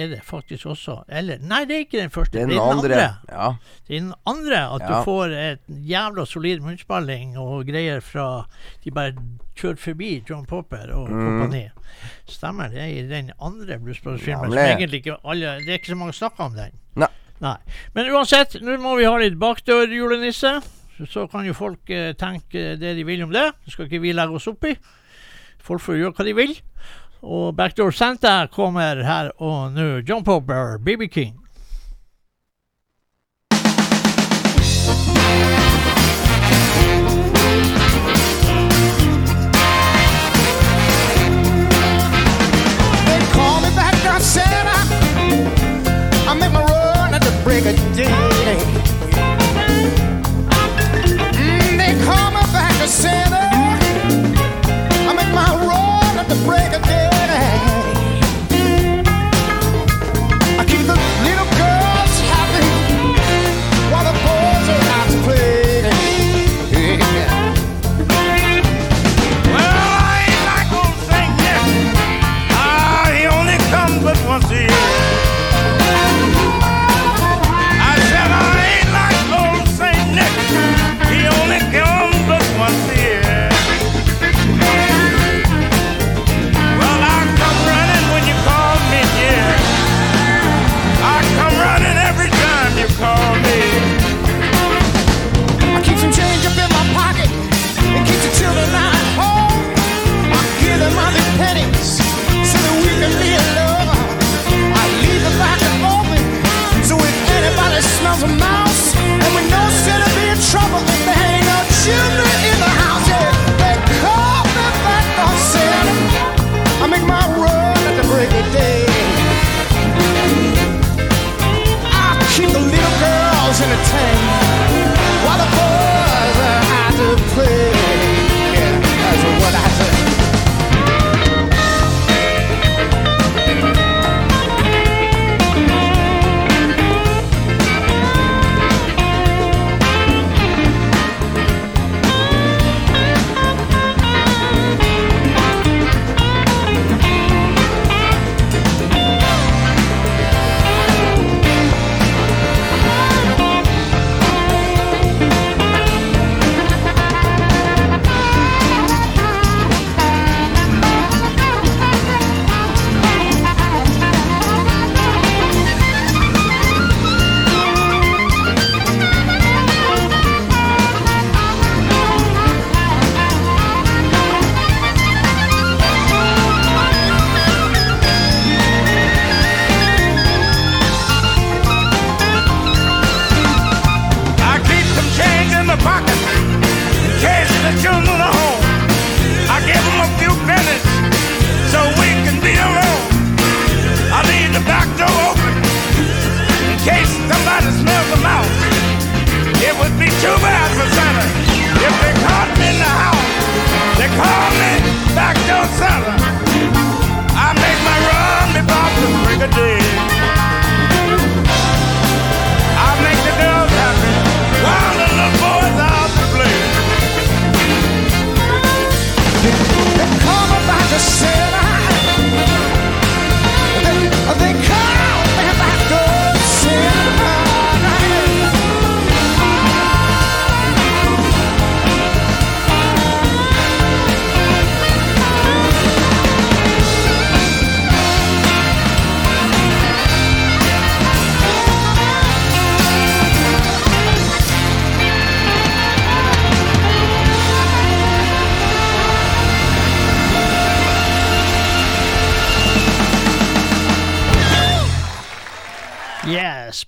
[0.00, 2.32] er det faktisk også Eller, nei, det er ikke den første.
[2.32, 2.94] Det er det den er den andre.
[2.94, 3.16] andre.
[3.30, 3.52] Ja.
[3.88, 4.86] Det er den andre at Ja.
[4.98, 8.46] du får et jævla solid munnspilling og greier fra
[8.84, 9.12] De bare
[9.56, 11.24] kjører forbi John Popper og Mm.
[11.24, 11.68] kompani.
[12.26, 14.44] Stemmer det i den andre Blues Brothers-filmen.
[14.44, 16.72] Alle Det er ikke så mange snakker om den.
[16.96, 17.06] Nei.
[17.42, 17.56] Nei.
[17.96, 20.58] Men uansett, nå må vi ha litt bakdør, julenisse.
[20.94, 23.48] Så, så kan jo folk eh, tenke det de vil om det.
[23.64, 24.76] Det skal ikke vi legge oss opp i.
[25.64, 26.54] Folk får gjøre hva de vil.
[27.24, 29.88] Og Backdoor Santa kommer her og nå.
[30.06, 31.43] John Popper, BB King.
[47.64, 48.13] Run at the break of day.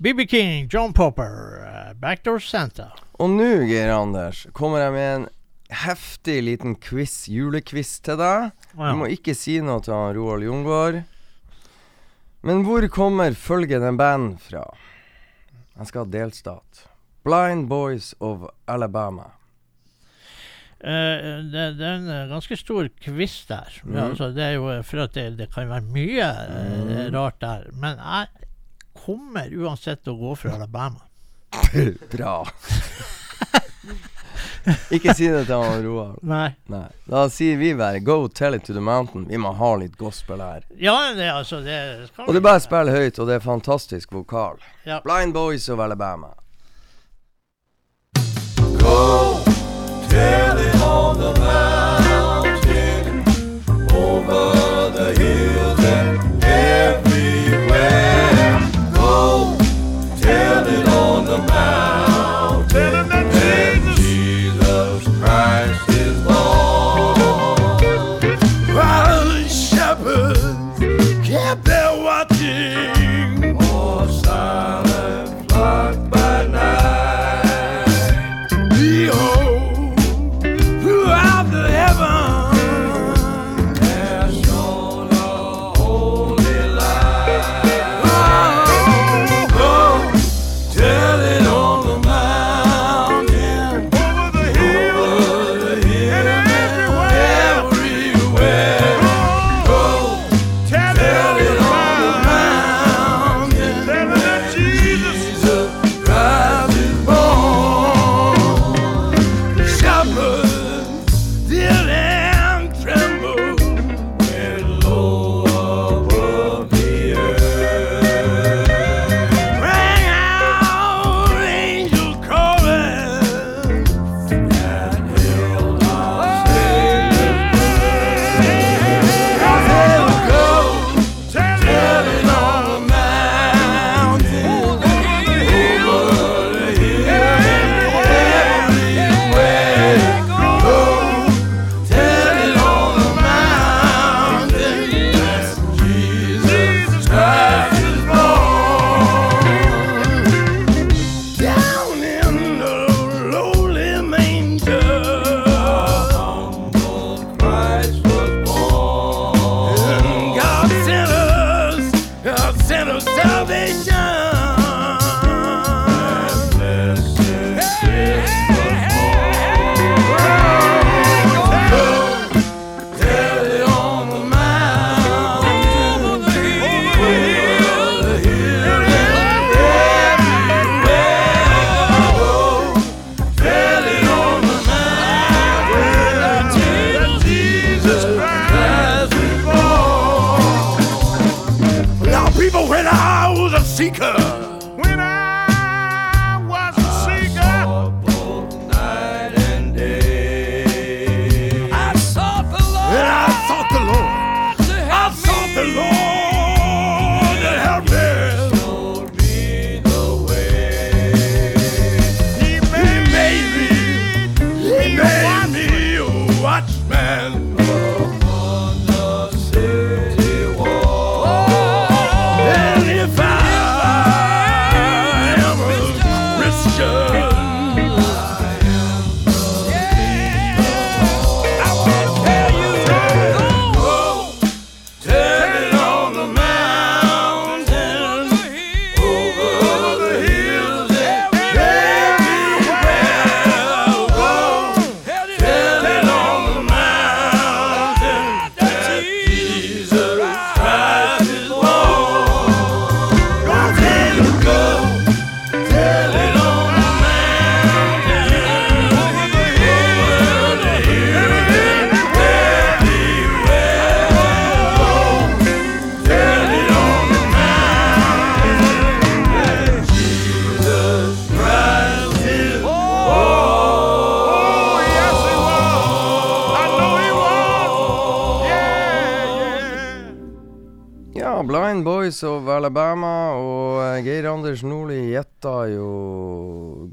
[0.07, 2.93] BB King, John Popper, eh, uh, Backdoor Santa.
[3.19, 5.25] Og nå, Geir Anders, kommer jeg med en
[5.81, 8.53] heftig liten quiz, julequiz, til deg.
[8.77, 8.85] Wow.
[8.93, 11.01] Du må ikke si noe til Roald Jungård.
[12.47, 14.63] Men hvor kommer følgende band fra?
[15.75, 16.87] Jeg skal ha delstat.
[17.27, 19.33] Blind Boys of Alabama.
[20.87, 23.83] Uh, det, det, er en ganske stor quiz der.
[23.83, 24.03] Mm.
[24.13, 27.73] Altså, det er jo for at det, det kan være mye uh, rart der.
[27.75, 28.46] Men jeg
[29.07, 31.07] kommer uansett til å gå for Alabama.
[32.15, 32.41] Bra.
[34.91, 36.17] Ikke si det til han Roar.
[36.27, 36.49] Nei.
[36.73, 36.89] Nei.
[37.07, 39.29] Da sier vi bare 'Go tell it to the mountain'.
[39.29, 40.65] Vi må ha litt gospel her.
[40.79, 43.45] Ja, det, altså, det skal Og det er bare å spille høyt, og det er
[43.47, 44.59] fantastisk vokal.
[44.85, 45.01] Ja.
[45.05, 46.35] Blind Boys of Alabama.
[48.79, 49.43] Go
[50.11, 53.25] tell it on the mountain
[53.95, 54.56] over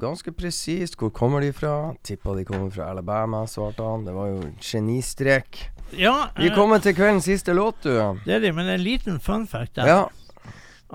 [0.04, 0.98] ganske presist.
[1.00, 1.94] Hvor kommer de fra?
[2.04, 4.04] Tippa de kommer fra Alabama, svarte han.
[4.06, 5.64] Det var jo en genistrek.
[5.96, 7.96] Ja, vi eh, kommer til kveldens siste låt, du.
[8.24, 9.88] Det er det, men en liten fun fact der.
[9.88, 10.04] Ja.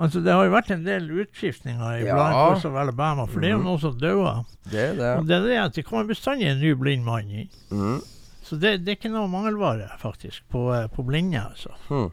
[0.00, 2.14] Altså, det har jo vært en del utskiftninger i ja.
[2.16, 3.42] Bland av Alabama, for mm.
[3.42, 3.68] det er jo mhm.
[3.68, 4.40] noen som dauer.
[4.70, 5.10] Det er det.
[5.18, 7.50] Og det er det at det kommer bestandig en ny blind mann inn.
[7.68, 8.00] Mm.
[8.46, 11.74] Så det, det, er ikke noe mangelvare, faktisk, på, eh, på blinde, altså.
[11.90, 12.08] Mm.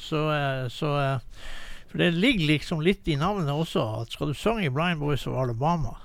[0.00, 0.94] Så, eh, så
[1.90, 5.26] For det ligger liksom litt i navnet også, at skal du synge i Blind Boys
[5.26, 5.96] of Alabama,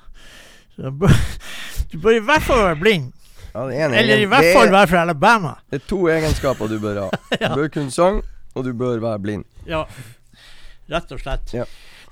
[0.75, 1.15] så bør,
[1.91, 3.11] du bør i hvert fall være blind.
[3.55, 5.55] Ja, er Eller i hvert fall være fra Alabama.
[5.71, 7.09] Det er to egenskaper du bør ha.
[7.41, 7.53] Ja.
[7.53, 8.21] Du bør kunne sang,
[8.55, 9.45] og du bør være blind.
[9.67, 9.85] Ja,
[10.91, 11.53] rett og slett.
[11.55, 11.63] Ja.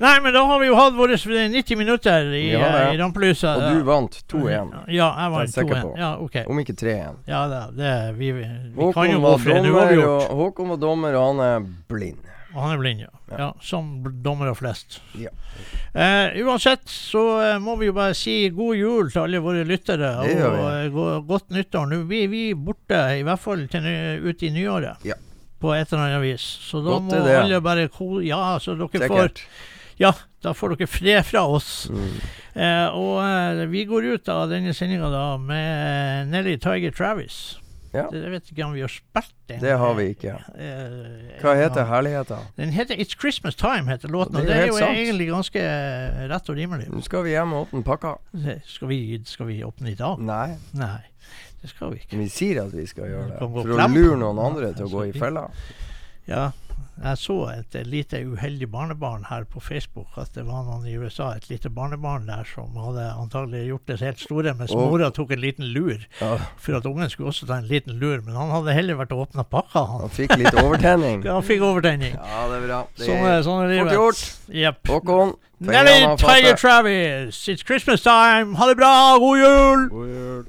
[0.02, 3.60] Nei, men da har vi jo hatt våre 90 minutter i, Ja, eh, i rampelyset.
[3.60, 4.72] Og du vant 2-1.
[4.90, 5.82] Ja, jeg vant Det er sikker 2-1.
[5.84, 5.92] på.
[6.00, 6.46] Ja, okay.
[6.50, 7.20] Om ikke 3-1.
[7.30, 10.32] Ja, det, det vi, vi, vi kan jo gå for en uavgjort.
[10.42, 12.33] Håkon var dommer, og han er blind.
[12.54, 13.10] Og han er blind, ja.
[13.38, 13.48] ja.
[13.66, 15.00] som bl- dommere flest.
[15.18, 15.32] Ja.
[15.94, 20.12] Eh, uansett så eh, må vi jo bare si god jul til alle våre lyttere.
[20.22, 20.38] Og vi.
[20.38, 21.90] eh, go- godt nyttår.
[21.90, 23.88] Nå blir vi borte, i hvert fall til
[24.30, 25.02] ut i nyåret.
[25.10, 25.18] Ja.
[25.64, 26.44] På et eller annet vis.
[26.68, 27.38] Så da Godt må det.
[27.40, 27.90] alle bare.
[28.28, 29.42] Ja, så dere Sikkert.
[29.46, 30.10] får Ja,
[30.42, 31.88] da får dere fred fra oss.
[31.90, 32.16] Mm.
[32.54, 35.10] Eh, og eh, vi går ut av denne sendinga
[35.40, 37.58] med Nelly Tiger Travis.
[37.94, 38.08] Ja.
[38.10, 39.60] Det, jeg vet ikke om vi har spilt den.
[39.62, 40.32] Det har vi ikke.
[40.58, 42.48] Eh, Hva heter herligheten?
[42.58, 44.36] Den heter It's Christmas Time, heter låten.
[44.36, 46.88] Og Det det er er jo egentlig ganske eh, rett og rimelig.
[46.90, 48.16] Nå skal vi hjem og åpne pakka.
[48.66, 49.00] Skal vi,
[49.30, 50.18] skal vi åpne i dag?
[50.26, 50.56] Nei.
[50.74, 51.04] Nei,
[51.62, 52.18] det skal vi ikke.
[52.24, 53.38] Vi sier at vi skal gjøre det.
[53.40, 55.46] For å lure noen andre til å gå i fella.
[56.28, 56.50] Ja,
[57.02, 60.12] jeg så et lite uheldig barnebarn her på Facebook.
[60.20, 63.98] At det var noen i USA, et lite barnebarn der som hadde antagelig gjort det
[64.04, 64.84] helt store, mens oh.
[64.86, 66.06] mora tok en liten lur.
[66.22, 66.36] Ja.
[66.62, 69.26] For at ungen skulle også ta en liten lur, men han hadde heller vært og
[69.28, 69.86] åpna pakka.
[69.90, 70.06] Han.
[70.06, 71.24] Han fikk litt overtenning.
[71.28, 72.14] Ja, han fikk overtenning.
[72.18, 72.80] Ja, det er bra.
[72.98, 73.94] Det Sånn er, sånn er fort livet.
[73.98, 74.24] gjort.
[74.64, 74.80] Yep.
[74.92, 75.36] Håkon.
[75.64, 76.58] Nelly Tiger.
[76.58, 78.56] Travis, it's Christmas time!
[78.56, 79.18] Ha det bra!
[79.20, 79.88] god jul!
[79.90, 80.44] God jul!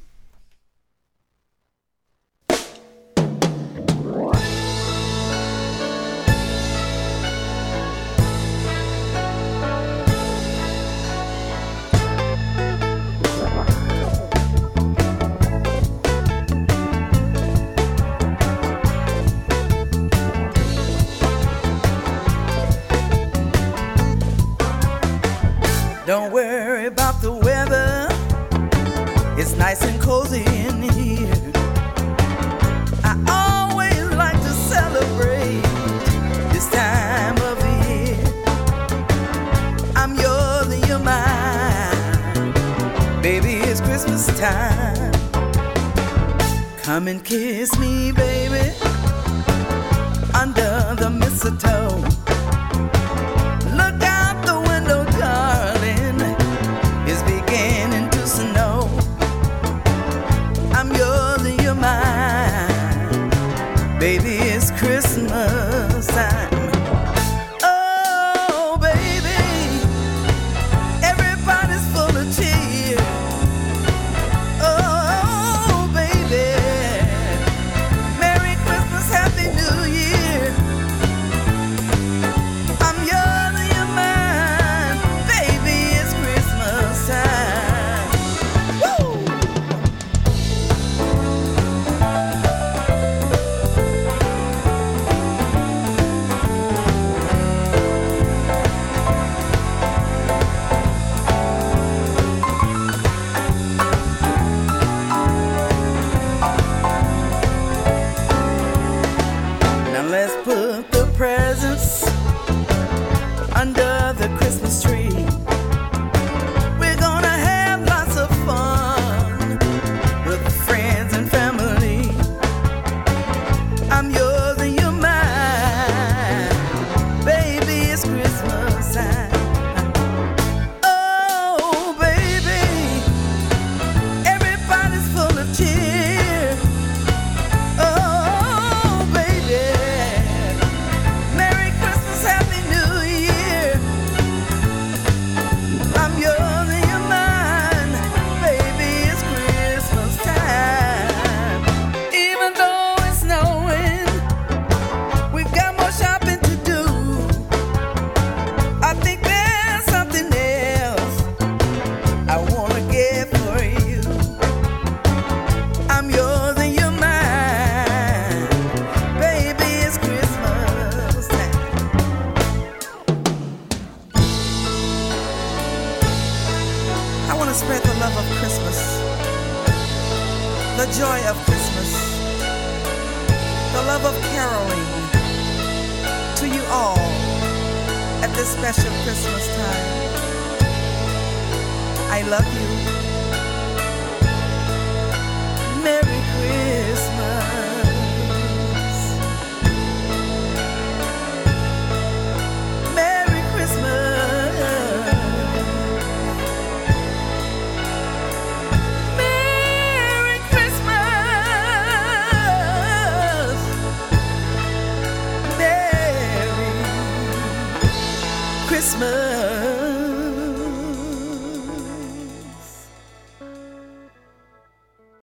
[26.06, 28.08] Don't worry about the weather.
[29.40, 31.32] It's nice and cozy in here.
[33.02, 35.62] I always like to celebrate
[36.52, 38.22] this time of the year.
[39.96, 42.52] I'm yours and you're mine.
[43.22, 45.10] Baby, it's Christmas time.
[46.82, 48.74] Come and kiss me, baby,
[50.34, 51.93] under the mistletoe.